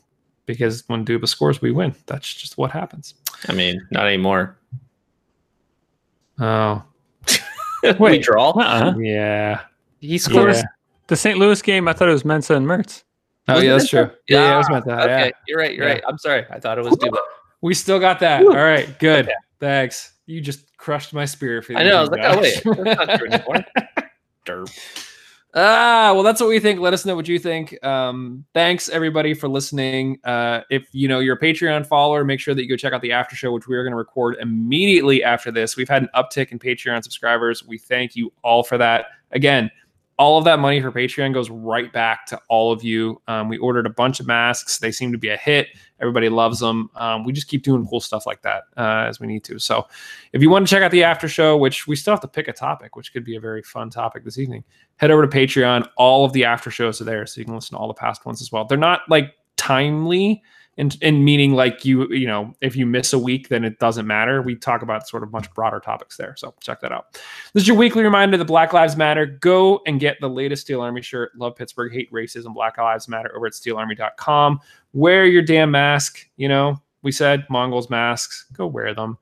[0.45, 1.95] Because when Duba scores, we win.
[2.07, 3.13] That's just what happens.
[3.47, 4.57] I mean, not anymore.
[6.39, 6.83] Oh,
[7.99, 8.49] we draw.
[8.51, 8.97] Uh-uh.
[8.97, 9.61] yeah.
[9.99, 10.57] He scores.
[10.57, 10.63] Yeah.
[11.07, 11.37] The St.
[11.37, 13.03] Louis game, I thought it was Mensah and Mertz.
[13.47, 14.09] Oh, Was yeah, that's true.
[14.27, 14.99] Yeah, yeah, it was meant that.
[15.01, 15.31] Okay, Yeah.
[15.47, 15.73] you're right.
[15.75, 15.93] You're Yeah.
[15.93, 16.03] right.
[16.07, 16.45] I'm sorry.
[16.49, 17.17] I thought it was Duba.
[17.61, 18.41] We still got that.
[18.43, 19.31] All right, good.
[19.59, 20.13] Thanks.
[20.25, 21.65] You just crushed my spirit.
[21.65, 21.97] For the I know.
[21.97, 23.65] I was like, oh wait, that's not true anymore.
[24.45, 25.09] Derp.
[25.55, 26.79] Ah, well, that's what we think.
[26.79, 27.83] Let us know what you think.
[27.85, 30.19] Um, thanks everybody for listening.
[30.23, 33.01] Uh, if you know you're a Patreon follower, make sure that you go check out
[33.01, 35.77] the after show, which we are going to record immediately after this.
[35.77, 37.63] We've had an uptick in Patreon subscribers.
[37.63, 39.05] We thank you all for that.
[39.31, 39.69] Again,
[40.17, 43.21] all of that money for Patreon goes right back to all of you.
[43.27, 44.77] Um, we ordered a bunch of masks.
[44.77, 45.69] They seem to be a hit.
[45.99, 46.89] Everybody loves them.
[46.95, 49.57] Um, we just keep doing cool stuff like that uh, as we need to.
[49.57, 49.87] So,
[50.31, 52.47] if you want to check out the after show, which we still have to pick
[52.47, 54.63] a topic, which could be a very fun topic this evening,
[54.97, 55.87] head over to Patreon.
[55.97, 58.25] All of the after shows are there, so you can listen to all the past
[58.25, 58.65] ones as well.
[58.65, 60.41] They're not like timely
[60.77, 64.07] and in meaning like you you know if you miss a week then it doesn't
[64.07, 64.41] matter.
[64.41, 67.13] We talk about sort of much broader topics there so check that out.
[67.53, 69.25] This is your weekly reminder that black lives matter.
[69.25, 71.31] Go and get the latest steel army shirt.
[71.37, 71.93] Love pittsburgh.
[71.93, 72.53] Hate racism.
[72.53, 74.59] Black lives matter over at steelarmy.com
[74.93, 76.81] wear your damn mask you know?
[77.03, 78.45] We said mongols masks.
[78.53, 79.17] Go wear them.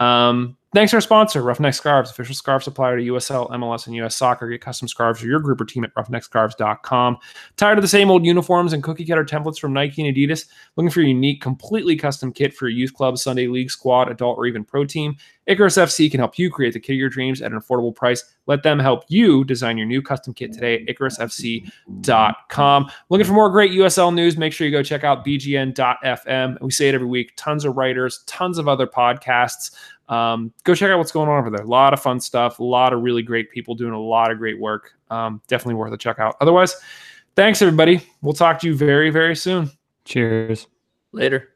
[0.00, 4.16] Um, thanks to our sponsor, Roughneck Scarves, official scarf supplier to USL, MLS, and US
[4.16, 4.48] Soccer.
[4.48, 7.18] Get custom scarves for your group or team at roughneckscarves.com.
[7.56, 10.46] Tired of the same old uniforms and cookie cutter templates from Nike and Adidas?
[10.76, 14.36] Looking for a unique, completely custom kit for your youth club, Sunday league, squad, adult,
[14.36, 15.16] or even pro team?
[15.46, 18.24] Icarus FC can help you create the kit of your dreams at an affordable price.
[18.46, 22.90] Let them help you design your new custom kit today at icarusfc.com.
[23.10, 24.36] Looking for more great USL news?
[24.36, 26.60] Make sure you go check out bgn.fm.
[26.60, 27.32] We say it every week.
[27.36, 29.74] Tons of writers, tons of other podcasts.
[30.08, 31.64] Um, go check out what's going on over there.
[31.64, 34.38] A lot of fun stuff, a lot of really great people doing a lot of
[34.38, 34.92] great work.
[35.10, 36.36] Um, definitely worth a check out.
[36.40, 36.76] Otherwise,
[37.36, 38.06] thanks everybody.
[38.22, 39.70] We'll talk to you very, very soon.
[40.04, 40.66] Cheers.
[41.12, 41.53] Later.